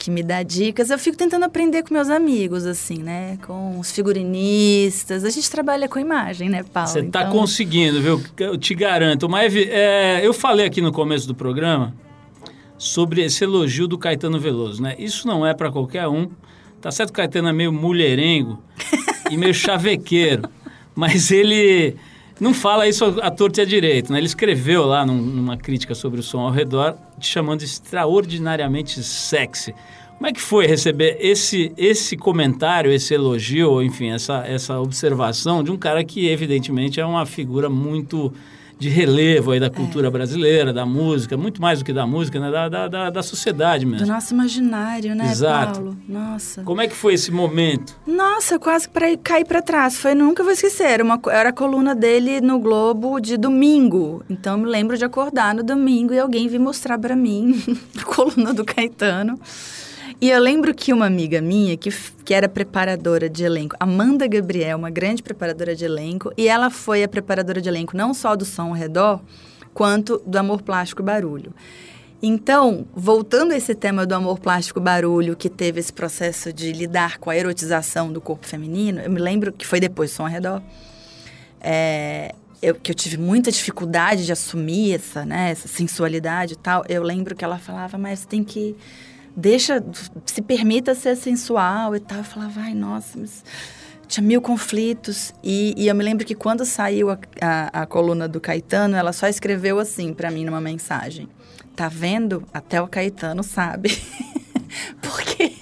que 0.00 0.10
me 0.10 0.22
dá 0.22 0.42
dicas. 0.42 0.88
Eu 0.88 0.98
fico 0.98 1.14
tentando 1.14 1.44
aprender 1.44 1.82
com 1.82 1.92
meus 1.92 2.08
amigos, 2.08 2.64
assim, 2.64 3.02
né? 3.02 3.36
Com 3.46 3.78
os 3.78 3.92
figurinistas. 3.92 5.26
A 5.26 5.28
gente 5.28 5.50
trabalha 5.50 5.86
com 5.90 5.98
imagem, 5.98 6.48
né, 6.48 6.62
Paulo? 6.62 6.88
Você 6.88 7.00
está 7.00 7.20
então... 7.20 7.32
conseguindo, 7.32 8.00
viu? 8.00 8.22
Eu 8.38 8.56
te 8.56 8.74
garanto. 8.74 9.28
Mas 9.28 9.54
é, 9.54 10.26
eu 10.26 10.32
falei 10.32 10.64
aqui 10.64 10.80
no 10.80 10.90
começo 10.90 11.28
do 11.28 11.34
programa 11.34 11.94
sobre 12.80 13.22
esse 13.22 13.44
elogio 13.44 13.86
do 13.86 13.98
Caetano 13.98 14.40
Veloso, 14.40 14.82
né? 14.82 14.94
Isso 14.98 15.26
não 15.26 15.46
é 15.46 15.52
para 15.52 15.70
qualquer 15.70 16.08
um. 16.08 16.30
Tá 16.80 16.90
certo 16.90 17.10
que 17.10 17.20
o 17.20 17.22
Caetano 17.22 17.48
é 17.48 17.52
meio 17.52 17.70
mulherengo 17.70 18.58
e 19.30 19.36
meio 19.36 19.52
chavequeiro, 19.52 20.48
mas 20.94 21.30
ele 21.30 21.94
não 22.40 22.54
fala 22.54 22.88
isso 22.88 23.04
à 23.20 23.30
torta 23.30 23.60
e 23.60 23.64
à 23.64 23.66
direita, 23.66 24.10
né? 24.10 24.18
Ele 24.18 24.26
escreveu 24.26 24.86
lá 24.86 25.04
num, 25.04 25.20
numa 25.20 25.58
crítica 25.58 25.94
sobre 25.94 26.20
o 26.20 26.22
som 26.22 26.40
ao 26.40 26.50
redor, 26.50 26.96
te 27.18 27.26
chamando 27.26 27.62
extraordinariamente 27.62 29.02
sexy. 29.02 29.74
Como 30.16 30.26
é 30.26 30.32
que 30.32 30.40
foi 30.40 30.66
receber 30.66 31.18
esse, 31.20 31.72
esse 31.76 32.16
comentário, 32.16 32.90
esse 32.90 33.12
elogio, 33.12 33.82
enfim, 33.82 34.08
essa, 34.08 34.42
essa 34.46 34.80
observação 34.80 35.62
de 35.62 35.70
um 35.70 35.76
cara 35.76 36.02
que, 36.02 36.28
evidentemente, 36.28 36.98
é 36.98 37.04
uma 37.04 37.26
figura 37.26 37.68
muito 37.68 38.32
de 38.80 38.88
relevo 38.88 39.50
aí 39.50 39.60
da 39.60 39.68
cultura 39.68 40.08
é. 40.08 40.10
brasileira, 40.10 40.72
da 40.72 40.86
música, 40.86 41.36
muito 41.36 41.60
mais 41.60 41.80
do 41.80 41.84
que 41.84 41.92
da 41.92 42.06
música, 42.06 42.40
né? 42.40 42.50
Da, 42.50 42.68
da, 42.68 42.88
da, 42.88 43.10
da, 43.10 43.22
sociedade 43.22 43.84
mesmo. 43.84 44.06
Do 44.06 44.10
nosso 44.10 44.32
imaginário, 44.32 45.14
né, 45.14 45.30
Exato. 45.30 45.80
Paulo? 45.80 45.96
Nossa. 46.08 46.62
Como 46.62 46.80
é 46.80 46.88
que 46.88 46.96
foi 46.96 47.12
esse 47.12 47.30
momento? 47.30 47.94
Nossa, 48.06 48.58
quase 48.58 48.88
para 48.88 49.14
cair 49.18 49.44
para 49.44 49.60
trás. 49.60 49.98
Foi, 49.98 50.14
nunca 50.14 50.42
vou 50.42 50.52
esquecer. 50.52 50.84
Era, 50.84 51.04
uma, 51.04 51.20
era 51.30 51.50
a 51.50 51.52
coluna 51.52 51.94
dele 51.94 52.40
no 52.40 52.58
Globo 52.58 53.20
de 53.20 53.36
domingo. 53.36 54.24
Então, 54.30 54.54
eu 54.54 54.58
me 54.58 54.66
lembro 54.66 54.96
de 54.96 55.04
acordar 55.04 55.54
no 55.54 55.62
domingo 55.62 56.14
e 56.14 56.18
alguém 56.18 56.48
vir 56.48 56.58
mostrar 56.58 56.98
para 56.98 57.14
mim 57.14 57.62
a 58.00 58.04
coluna 58.04 58.54
do 58.54 58.64
Caetano. 58.64 59.38
E 60.20 60.28
eu 60.28 60.38
lembro 60.38 60.74
que 60.74 60.92
uma 60.92 61.06
amiga 61.06 61.40
minha, 61.40 61.78
que, 61.78 61.90
que 62.24 62.34
era 62.34 62.46
preparadora 62.46 63.26
de 63.26 63.42
elenco, 63.42 63.74
Amanda 63.80 64.26
Gabriel, 64.26 64.76
uma 64.76 64.90
grande 64.90 65.22
preparadora 65.22 65.74
de 65.74 65.86
elenco, 65.86 66.30
e 66.36 66.46
ela 66.46 66.68
foi 66.68 67.02
a 67.02 67.08
preparadora 67.08 67.58
de 67.58 67.70
elenco 67.70 67.96
não 67.96 68.12
só 68.12 68.36
do 68.36 68.44
som 68.44 68.68
ao 68.68 68.72
redor, 68.72 69.22
quanto 69.72 70.22
do 70.26 70.36
amor 70.36 70.60
plástico 70.60 71.02
barulho. 71.02 71.54
Então, 72.22 72.86
voltando 72.94 73.52
a 73.52 73.56
esse 73.56 73.74
tema 73.74 74.04
do 74.04 74.14
amor 74.14 74.38
plástico 74.38 74.78
barulho, 74.78 75.34
que 75.34 75.48
teve 75.48 75.80
esse 75.80 75.92
processo 75.92 76.52
de 76.52 76.70
lidar 76.70 77.16
com 77.16 77.30
a 77.30 77.36
erotização 77.36 78.12
do 78.12 78.20
corpo 78.20 78.46
feminino, 78.46 79.00
eu 79.00 79.10
me 79.10 79.18
lembro 79.18 79.50
que 79.50 79.66
foi 79.66 79.80
depois 79.80 80.10
som 80.10 80.24
ao 80.24 80.28
redor. 80.28 80.62
É, 81.62 82.34
eu, 82.60 82.74
que 82.74 82.90
eu 82.90 82.94
tive 82.94 83.16
muita 83.16 83.50
dificuldade 83.50 84.26
de 84.26 84.32
assumir 84.32 84.96
essa, 84.96 85.24
né, 85.24 85.50
essa 85.50 85.66
sensualidade 85.66 86.52
e 86.52 86.56
tal. 86.56 86.84
Eu 86.90 87.02
lembro 87.02 87.34
que 87.34 87.42
ela 87.42 87.56
falava, 87.56 87.96
mas 87.96 88.26
tem 88.26 88.44
que 88.44 88.76
deixa, 89.36 89.84
se 90.24 90.42
permita 90.42 90.94
ser 90.94 91.16
sensual 91.16 91.94
e 91.94 92.00
tal. 92.00 92.18
Eu 92.18 92.24
falava, 92.24 92.60
ai, 92.60 92.74
nossa, 92.74 93.18
mas 93.18 93.44
tinha 94.10 94.26
mil 94.26 94.42
conflitos. 94.42 95.32
E, 95.42 95.74
e 95.76 95.88
eu 95.88 95.94
me 95.94 96.04
lembro 96.04 96.26
que 96.26 96.34
quando 96.34 96.64
saiu 96.64 97.10
a, 97.10 97.18
a, 97.40 97.82
a 97.82 97.86
coluna 97.86 98.26
do 98.28 98.40
Caetano, 98.40 98.96
ela 98.96 99.12
só 99.12 99.28
escreveu 99.28 99.78
assim 99.78 100.12
para 100.12 100.30
mim 100.30 100.44
numa 100.44 100.60
mensagem: 100.60 101.28
Tá 101.76 101.88
vendo? 101.88 102.42
Até 102.52 102.82
o 102.82 102.88
Caetano 102.88 103.42
sabe. 103.42 103.90
Porque 105.00 105.52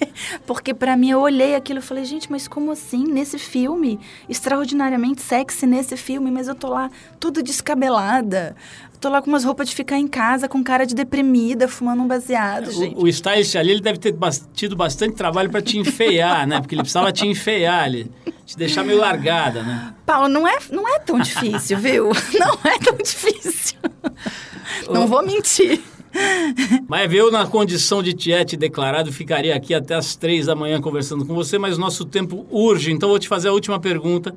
porque 0.46 0.72
para 0.74 0.96
mim 0.96 1.11
eu 1.11 1.20
olhei 1.20 1.54
aquilo 1.54 1.78
e 1.78 1.83
falei, 1.83 2.04
gente, 2.04 2.31
mas 2.31 2.48
como 2.48 2.70
assim? 2.70 3.04
Nesse 3.04 3.38
filme, 3.38 3.98
extraordinariamente 4.28 5.22
sexy 5.22 5.66
nesse 5.66 5.96
filme, 5.96 6.31
mas 6.31 6.48
eu 6.48 6.54
tô 6.54 6.68
lá 6.68 6.90
tudo 7.20 7.42
descabelada. 7.42 8.57
Tô 9.00 9.08
lá 9.08 9.22
com 9.22 9.28
umas 9.28 9.44
roupas 9.44 9.68
de 9.68 9.74
ficar 9.76 9.96
em 9.96 10.08
casa, 10.08 10.48
com 10.48 10.62
cara 10.62 10.84
de 10.84 10.94
deprimida, 10.94 11.68
fumando 11.68 12.02
um 12.02 12.08
baseado, 12.08 12.72
gente. 12.72 12.96
O, 12.96 13.04
o 13.04 13.08
stylist 13.08 13.54
ali, 13.54 13.70
ele 13.70 13.80
deve 13.80 13.98
ter 13.98 14.14
tido 14.52 14.74
bastante 14.74 15.14
trabalho 15.14 15.48
para 15.50 15.62
te 15.62 15.78
enfeiar, 15.78 16.46
né? 16.46 16.61
Porque 16.61 16.74
ele 16.74 16.82
precisava 16.82 17.12
te 17.12 17.26
enfeiar 17.26 17.84
ali, 17.84 18.11
te 18.44 18.56
deixar 18.56 18.82
meio 18.82 18.98
largada, 18.98 19.62
né? 19.62 19.94
Paulo, 20.04 20.28
não 20.28 20.48
é, 20.48 20.58
não 20.70 20.88
é 20.88 20.98
tão 20.98 21.20
difícil, 21.20 21.78
viu? 21.78 22.11
Não 22.38 22.58
é 22.70 22.78
tão 22.78 22.96
difícil. 22.96 23.78
Não 24.90 25.06
vou 25.06 25.24
mentir. 25.24 25.80
Mas 26.88 27.12
eu, 27.12 27.30
na 27.30 27.46
condição 27.46 28.02
de 28.02 28.12
tiete 28.12 28.56
declarado, 28.56 29.12
ficaria 29.12 29.54
aqui 29.54 29.74
até 29.74 29.94
as 29.94 30.16
três 30.16 30.46
da 30.46 30.54
manhã 30.54 30.80
conversando 30.80 31.24
com 31.24 31.34
você, 31.34 31.58
mas 31.58 31.78
nosso 31.78 32.04
tempo 32.04 32.46
urge, 32.50 32.90
então 32.90 33.08
vou 33.08 33.18
te 33.18 33.28
fazer 33.28 33.48
a 33.48 33.52
última 33.52 33.78
pergunta, 33.78 34.34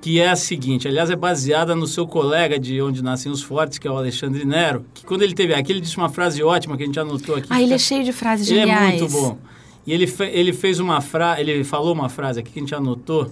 que 0.00 0.18
é 0.18 0.28
a 0.28 0.36
seguinte, 0.36 0.88
aliás, 0.88 1.10
é 1.10 1.16
baseada 1.16 1.74
no 1.74 1.86
seu 1.86 2.06
colega 2.06 2.58
de 2.58 2.80
Onde 2.80 3.02
Nascem 3.02 3.30
os 3.30 3.42
Fortes, 3.42 3.78
que 3.78 3.86
é 3.86 3.90
o 3.90 3.96
Alexandre 3.96 4.44
Nero, 4.44 4.84
que 4.94 5.04
quando 5.04 5.22
ele 5.22 5.34
teve 5.34 5.52
aqui, 5.52 5.72
ele 5.72 5.80
disse 5.80 5.96
uma 5.96 6.08
frase 6.08 6.42
ótima 6.42 6.76
que 6.76 6.82
a 6.82 6.86
gente 6.86 6.98
anotou 6.98 7.36
aqui. 7.36 7.48
Ah, 7.50 7.60
ele 7.60 7.74
é 7.74 7.78
cheio 7.78 8.02
de 8.02 8.12
frases 8.12 8.48
ele 8.48 8.60
geniais. 8.60 8.94
Ele 8.94 8.96
é 8.96 9.00
muito 9.00 9.12
bom. 9.12 9.38
E 9.86 9.92
ele, 9.92 10.06
fe 10.06 10.24
ele 10.24 10.52
fez 10.52 10.80
uma 10.80 11.00
frase, 11.00 11.42
ele 11.42 11.64
falou 11.64 11.92
uma 11.92 12.08
frase 12.08 12.40
aqui 12.40 12.50
que 12.50 12.58
a 12.58 12.62
gente 12.62 12.74
anotou, 12.74 13.30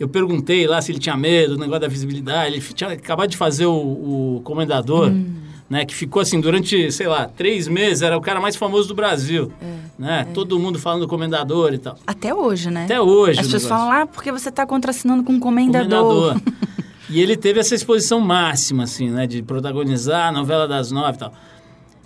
eu 0.00 0.08
perguntei 0.08 0.66
lá 0.66 0.80
se 0.80 0.90
ele 0.90 0.98
tinha 0.98 1.16
medo 1.16 1.54
do 1.54 1.60
negócio 1.60 1.82
da 1.82 1.88
visibilidade. 1.88 2.54
Ele 2.54 2.60
tinha 2.60 2.90
acabado 2.90 3.30
de 3.30 3.36
fazer 3.36 3.66
o, 3.66 4.36
o 4.36 4.40
comendador. 4.42 5.08
Hum 5.08 5.44
né? 5.74 5.84
Que 5.84 5.92
ficou 5.92 6.22
assim 6.22 6.40
durante, 6.40 6.92
sei 6.92 7.08
lá, 7.08 7.26
três 7.26 7.66
meses, 7.66 8.00
era 8.00 8.16
o 8.16 8.20
cara 8.20 8.40
mais 8.40 8.54
famoso 8.54 8.86
do 8.86 8.94
Brasil. 8.94 9.50
É, 9.60 9.74
né? 9.98 10.20
É. 10.20 10.32
Todo 10.32 10.56
mundo 10.56 10.78
falando 10.78 11.00
do 11.00 11.08
comendador 11.08 11.74
e 11.74 11.78
tal. 11.78 11.98
Até 12.06 12.32
hoje, 12.32 12.70
né? 12.70 12.84
Até 12.84 13.00
hoje. 13.00 13.40
As 13.40 13.46
pessoas 13.46 13.66
falam, 13.66 13.90
ah, 13.90 14.06
porque 14.06 14.30
você 14.30 14.50
está 14.50 14.64
contracenando 14.64 15.24
com 15.24 15.32
um 15.32 15.40
comendador. 15.40 16.34
comendador. 16.34 16.54
e 17.10 17.20
ele 17.20 17.36
teve 17.36 17.58
essa 17.58 17.74
exposição 17.74 18.20
máxima, 18.20 18.84
assim, 18.84 19.10
né? 19.10 19.26
De 19.26 19.42
protagonizar 19.42 20.28
a 20.28 20.32
novela 20.32 20.68
das 20.68 20.92
nove 20.92 21.16
e 21.16 21.18
tal. 21.18 21.34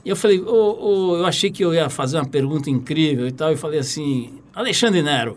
E 0.02 0.08
eu 0.08 0.16
falei, 0.16 0.40
oh, 0.40 0.78
oh, 0.80 1.16
eu 1.16 1.26
achei 1.26 1.50
que 1.50 1.62
eu 1.62 1.74
ia 1.74 1.90
fazer 1.90 2.16
uma 2.16 2.24
pergunta 2.24 2.70
incrível 2.70 3.28
e 3.28 3.32
tal. 3.32 3.52
E 3.52 3.56
falei 3.56 3.80
assim, 3.80 4.38
Alexandre 4.54 5.02
Nero, 5.02 5.36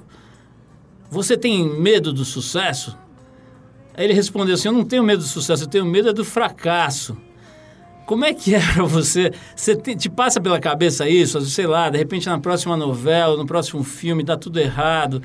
você 1.10 1.36
tem 1.36 1.68
medo 1.82 2.14
do 2.14 2.24
sucesso? 2.24 2.98
Aí 3.94 4.06
ele 4.06 4.14
respondeu 4.14 4.56
assim, 4.56 4.70
eu 4.70 4.74
não 4.74 4.86
tenho 4.86 5.04
medo 5.04 5.20
do 5.20 5.28
sucesso, 5.28 5.66
eu 5.66 5.68
tenho 5.68 5.84
medo 5.84 6.08
é 6.08 6.14
do 6.14 6.24
fracasso. 6.24 7.18
Como 8.12 8.26
é 8.26 8.34
que 8.34 8.52
era 8.54 8.84
você? 8.84 9.32
Você 9.56 9.74
te, 9.74 9.96
te, 9.96 10.10
passa 10.10 10.42
pela 10.42 10.60
cabeça 10.60 11.08
isso? 11.08 11.40
Sei 11.46 11.66
lá, 11.66 11.90
de 11.90 11.98
repente 11.98 12.28
na 12.28 12.38
próxima 12.38 12.76
novela, 12.76 13.38
no 13.38 13.46
próximo 13.46 13.86
filme, 13.86 14.22
dá 14.22 14.36
tudo 14.36 14.60
errado. 14.60 15.24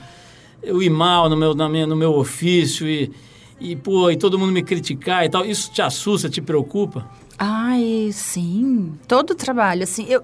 Eu 0.63 0.81
ir 0.81 0.89
mal 0.89 1.29
no 1.29 1.37
meu, 1.37 1.53
na 1.53 1.69
minha, 1.69 1.85
no 1.85 1.97
meu 1.97 2.15
ofício 2.15 2.87
e, 2.89 3.11
e, 3.59 3.75
pô, 3.75 4.09
e 4.09 4.17
todo 4.17 4.39
mundo 4.39 4.53
me 4.53 4.63
criticar 4.63 5.27
e 5.27 5.29
tal. 5.29 5.45
Isso 5.45 5.73
te 5.73 5.83
assusta, 5.83 6.29
te 6.29 6.41
preocupa? 6.41 7.05
Ai, 7.37 8.11
sim. 8.13 8.93
Todo 9.09 9.35
trabalho, 9.35 9.83
assim, 9.83 10.07
eu... 10.09 10.23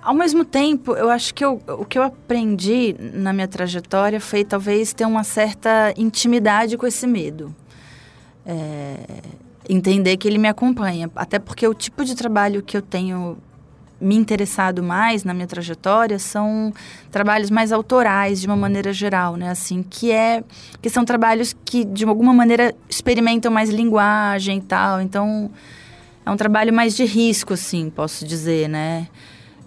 Ao 0.00 0.14
mesmo 0.14 0.44
tempo, 0.44 0.92
eu 0.92 1.10
acho 1.10 1.34
que 1.34 1.44
eu, 1.44 1.60
o 1.66 1.84
que 1.84 1.98
eu 1.98 2.04
aprendi 2.04 2.94
na 3.00 3.32
minha 3.32 3.48
trajetória 3.48 4.20
foi 4.20 4.44
talvez 4.44 4.92
ter 4.92 5.06
uma 5.06 5.24
certa 5.24 5.92
intimidade 5.96 6.76
com 6.76 6.86
esse 6.86 7.04
medo. 7.04 7.52
É, 8.46 8.98
entender 9.68 10.16
que 10.16 10.28
ele 10.28 10.38
me 10.38 10.48
acompanha. 10.48 11.10
Até 11.14 11.38
porque 11.38 11.66
o 11.66 11.74
tipo 11.74 12.04
de 12.04 12.14
trabalho 12.14 12.62
que 12.62 12.76
eu 12.76 12.82
tenho 12.82 13.36
me 14.00 14.16
interessado 14.16 14.82
mais 14.82 15.24
na 15.24 15.32
minha 15.32 15.46
trajetória 15.46 16.18
são 16.18 16.72
trabalhos 17.10 17.50
mais 17.50 17.72
autorais 17.72 18.40
de 18.40 18.46
uma 18.46 18.56
maneira 18.56 18.92
geral, 18.92 19.36
né? 19.36 19.48
Assim, 19.48 19.82
que 19.82 20.10
é 20.10 20.42
que 20.82 20.90
são 20.90 21.04
trabalhos 21.04 21.56
que 21.64 21.84
de 21.84 22.04
alguma 22.04 22.32
maneira 22.32 22.74
experimentam 22.88 23.50
mais 23.50 23.70
linguagem 23.70 24.58
e 24.58 24.62
tal. 24.62 25.00
Então, 25.00 25.50
é 26.26 26.30
um 26.30 26.36
trabalho 26.36 26.72
mais 26.72 26.94
de 26.96 27.04
risco, 27.04 27.54
assim, 27.54 27.88
posso 27.88 28.26
dizer, 28.26 28.68
né? 28.68 29.08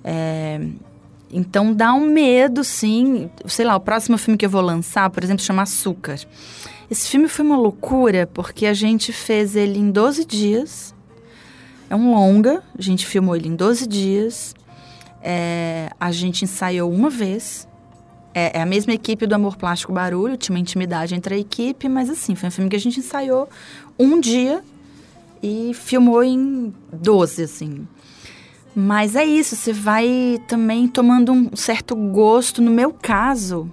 É, 0.04 0.62
então 1.32 1.74
dá 1.74 1.94
um 1.94 2.06
medo, 2.06 2.64
sim. 2.64 3.30
Sei 3.46 3.66
lá, 3.66 3.76
o 3.76 3.80
próximo 3.80 4.18
filme 4.18 4.38
que 4.38 4.46
eu 4.46 4.50
vou 4.50 4.62
lançar, 4.62 5.10
por 5.10 5.24
exemplo, 5.24 5.44
chama 5.44 5.64
Açúcar. 5.64 6.20
Esse 6.90 7.10
filme 7.10 7.28
foi 7.28 7.44
uma 7.46 7.58
loucura 7.58 8.26
porque 8.28 8.66
a 8.66 8.74
gente 8.74 9.12
fez 9.12 9.56
ele 9.56 9.78
em 9.78 9.92
12 9.92 10.24
dias. 10.26 10.96
É 11.90 11.96
um 11.96 12.12
longa, 12.12 12.64
a 12.78 12.82
gente 12.82 13.06
filmou 13.06 13.36
ele 13.36 13.50
em 13.50 13.56
12 13.56 13.88
dias. 13.88 14.56
É, 15.22 15.90
a 16.00 16.12
gente 16.12 16.46
ensaiou 16.46 16.92
uma 16.92 17.10
vez. 17.10 17.68
É, 18.34 18.60
é, 18.60 18.62
a 18.62 18.66
mesma 18.66 18.94
equipe 18.94 19.26
do 19.26 19.34
Amor 19.34 19.58
Plástico 19.58 19.92
Barulho, 19.92 20.38
tinha 20.38 20.56
uma 20.56 20.60
intimidade 20.60 21.16
entre 21.16 21.36
a 21.36 21.38
equipe, 21.38 21.90
mas 21.90 22.10
assim, 22.10 22.36
foi 22.36 22.48
um 22.48 22.52
filme 22.52 22.70
que 22.70 22.76
a 22.76 22.80
gente 22.80 23.00
ensaiou 23.00 23.50
um 23.98 24.20
dia 24.20 24.64
e 25.42 25.72
filmou 25.74 26.24
em 26.24 26.74
12, 26.94 27.44
assim. 27.44 27.88
Mas 28.76 29.16
é 29.16 29.26
isso, 29.26 29.56
você 29.56 29.74
vai 29.74 30.40
também 30.48 30.88
tomando 30.88 31.34
um 31.34 31.56
certo 31.56 31.96
gosto. 31.96 32.62
No 32.62 32.70
meu 32.70 32.94
caso, 32.94 33.72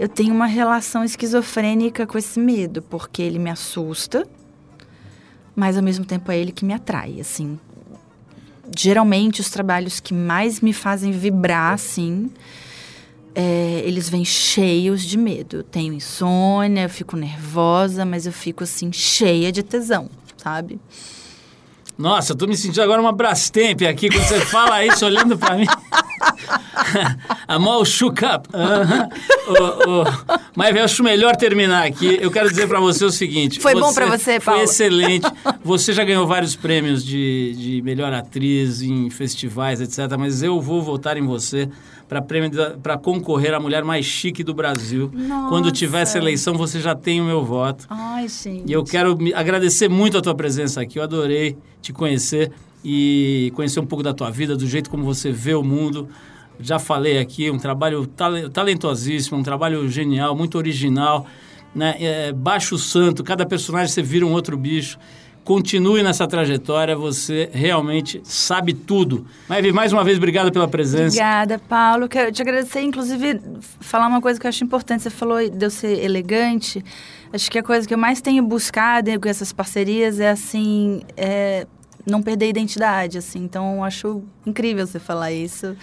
eu 0.00 0.08
tenho 0.08 0.34
uma 0.34 0.46
relação 0.46 1.04
esquizofrênica 1.04 2.06
com 2.06 2.16
esse 2.16 2.40
medo, 2.40 2.80
porque 2.80 3.20
ele 3.20 3.38
me 3.38 3.50
assusta, 3.50 4.26
mas 5.54 5.76
ao 5.76 5.82
mesmo 5.82 6.06
tempo 6.06 6.32
é 6.32 6.38
ele 6.38 6.52
que 6.52 6.64
me 6.64 6.72
atrai, 6.72 7.20
assim. 7.20 7.60
Geralmente 8.74 9.42
os 9.42 9.50
trabalhos 9.50 10.00
que 10.00 10.14
mais 10.14 10.62
me 10.62 10.72
fazem 10.72 11.12
vibrar, 11.12 11.74
assim, 11.74 12.30
é, 13.34 13.82
eles 13.84 14.08
vêm 14.08 14.24
cheios 14.24 15.02
de 15.02 15.18
medo. 15.18 15.56
Eu 15.58 15.62
tenho 15.62 15.92
insônia, 15.92 16.84
eu 16.84 16.88
fico 16.88 17.14
nervosa, 17.14 18.02
mas 18.06 18.24
eu 18.24 18.32
fico 18.32 18.64
assim 18.64 18.90
cheia 18.90 19.52
de 19.52 19.62
tesão, 19.62 20.08
sabe? 20.38 20.80
Nossa, 21.98 22.32
eu 22.32 22.36
tô 22.36 22.46
me 22.46 22.56
sentindo 22.56 22.80
agora 22.80 23.02
uma 23.02 23.12
Brastemp 23.12 23.82
aqui 23.82 24.08
quando 24.08 24.26
você 24.26 24.40
fala 24.40 24.82
isso 24.82 25.04
olhando 25.04 25.36
para 25.36 25.58
mim. 25.58 25.66
I'm 27.48 27.66
all 27.66 27.84
shook 27.84 28.22
up. 28.24 28.48
Uh 28.52 28.58
-huh. 28.58 29.08
oh, 29.48 30.04
oh. 30.04 30.40
Mas 30.56 30.74
eu 30.76 30.84
acho 30.84 31.02
melhor 31.02 31.36
terminar 31.36 31.86
aqui. 31.86 32.18
Eu 32.20 32.30
quero 32.30 32.48
dizer 32.48 32.66
para 32.68 32.80
você 32.80 33.04
o 33.04 33.10
seguinte. 33.10 33.60
Foi 33.60 33.74
você, 33.74 33.80
bom 33.80 33.94
para 33.94 34.06
você, 34.06 34.40
Paulo? 34.40 34.60
Foi 34.60 34.64
excelente. 34.64 35.26
Você 35.62 35.92
já 35.92 36.04
ganhou 36.04 36.26
vários 36.26 36.56
prêmios 36.56 37.04
de, 37.04 37.54
de 37.56 37.82
melhor 37.82 38.12
atriz 38.12 38.82
em 38.82 39.10
festivais, 39.10 39.80
etc. 39.80 40.16
Mas 40.18 40.42
eu 40.42 40.60
vou 40.60 40.82
votar 40.82 41.16
em 41.16 41.24
você 41.24 41.68
para 42.82 42.98
concorrer 42.98 43.54
à 43.54 43.60
mulher 43.60 43.84
mais 43.84 44.04
chique 44.04 44.42
do 44.42 44.52
Brasil. 44.52 45.10
Nossa. 45.14 45.48
Quando 45.48 45.70
tiver 45.70 46.02
essa 46.02 46.18
eleição, 46.18 46.54
você 46.54 46.80
já 46.80 46.94
tem 46.94 47.20
o 47.20 47.24
meu 47.24 47.44
voto. 47.44 47.86
Ai, 47.88 48.26
gente. 48.28 48.68
E 48.68 48.72
eu 48.72 48.82
quero 48.82 49.16
agradecer 49.34 49.88
muito 49.88 50.18
a 50.18 50.20
tua 50.20 50.34
presença 50.34 50.80
aqui. 50.80 50.98
Eu 50.98 51.04
adorei 51.04 51.56
te 51.80 51.92
conhecer 51.92 52.50
e 52.84 53.52
conhecer 53.54 53.78
um 53.78 53.86
pouco 53.86 54.02
da 54.02 54.12
tua 54.12 54.30
vida, 54.30 54.56
do 54.56 54.66
jeito 54.66 54.90
como 54.90 55.04
você 55.04 55.30
vê 55.30 55.54
o 55.54 55.62
mundo. 55.62 56.08
Já 56.60 56.78
falei 56.78 57.18
aqui, 57.18 57.50
um 57.50 57.58
trabalho 57.58 58.06
talentosíssimo, 58.52 59.38
um 59.38 59.42
trabalho 59.42 59.88
genial, 59.88 60.36
muito 60.36 60.58
original. 60.58 61.26
Né? 61.74 61.96
É, 62.00 62.32
baixo 62.32 62.76
santo, 62.76 63.22
cada 63.22 63.46
personagem 63.46 63.88
você 63.88 64.02
vira 64.02 64.26
um 64.26 64.32
outro 64.32 64.56
bicho. 64.56 64.98
Continue 65.42 66.02
nessa 66.02 66.28
trajetória, 66.28 66.94
você 66.94 67.48
realmente 67.52 68.20
sabe 68.24 68.74
tudo. 68.74 69.26
Maeve, 69.48 69.72
mais 69.72 69.92
uma 69.92 70.04
vez, 70.04 70.18
obrigado 70.18 70.52
pela 70.52 70.68
presença. 70.68 71.16
Obrigada, 71.16 71.58
Paulo. 71.58 72.08
Quero 72.08 72.30
te 72.30 72.42
agradecer, 72.42 72.82
inclusive, 72.82 73.40
falar 73.80 74.06
uma 74.06 74.20
coisa 74.20 74.38
que 74.38 74.46
eu 74.46 74.48
acho 74.48 74.62
importante. 74.62 75.02
Você 75.02 75.10
falou 75.10 75.48
de 75.48 75.64
eu 75.64 75.70
ser 75.70 76.04
elegante. 76.04 76.84
Acho 77.32 77.50
que 77.50 77.58
a 77.58 77.62
coisa 77.62 77.88
que 77.88 77.94
eu 77.94 77.98
mais 77.98 78.20
tenho 78.20 78.42
buscado 78.44 79.18
com 79.18 79.28
essas 79.28 79.52
parcerias 79.52 80.20
é, 80.20 80.30
assim, 80.30 81.00
é 81.16 81.66
não 82.06 82.22
perder 82.22 82.46
a 82.46 82.48
identidade, 82.48 83.18
assim. 83.18 83.42
Então, 83.42 83.82
acho 83.82 84.22
incrível 84.46 84.86
você 84.86 84.98
falar 84.98 85.32
isso. 85.32 85.74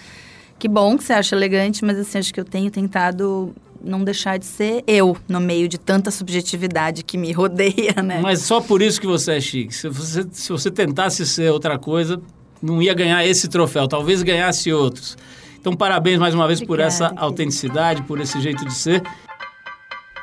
Que 0.58 0.68
bom 0.68 0.96
que 0.96 1.04
você 1.04 1.12
acha 1.12 1.36
elegante, 1.36 1.84
mas, 1.84 1.98
assim, 1.98 2.18
acho 2.18 2.34
que 2.34 2.40
eu 2.40 2.44
tenho 2.44 2.70
tentado 2.70 3.54
não 3.82 4.02
deixar 4.02 4.38
de 4.38 4.44
ser 4.44 4.82
eu 4.86 5.16
no 5.28 5.40
meio 5.40 5.68
de 5.68 5.78
tanta 5.78 6.10
subjetividade 6.10 7.04
que 7.04 7.16
me 7.16 7.30
rodeia, 7.32 8.02
né? 8.02 8.20
Mas 8.20 8.40
só 8.40 8.60
por 8.60 8.82
isso 8.82 9.00
que 9.00 9.06
você 9.06 9.36
é 9.36 9.40
chique. 9.40 9.72
Se 9.74 9.88
você, 9.88 10.26
se 10.32 10.50
você 10.50 10.70
tentasse 10.70 11.24
ser 11.24 11.52
outra 11.52 11.78
coisa, 11.78 12.20
não 12.60 12.82
ia 12.82 12.92
ganhar 12.92 13.24
esse 13.24 13.46
troféu, 13.48 13.86
talvez 13.86 14.22
ganhasse 14.22 14.72
outros. 14.72 15.16
Então, 15.60 15.74
parabéns 15.74 16.18
mais 16.18 16.34
uma 16.34 16.46
vez 16.46 16.60
Obrigada, 16.60 16.82
por 16.82 16.86
essa 16.86 17.12
autenticidade, 17.16 18.02
por 18.02 18.20
esse 18.20 18.40
jeito 18.40 18.64
de 18.64 18.74
ser. 18.74 19.02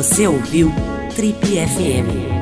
Você 0.00 0.26
ouviu 0.26 0.72
Trip 1.14 1.36
FM. 1.44 2.39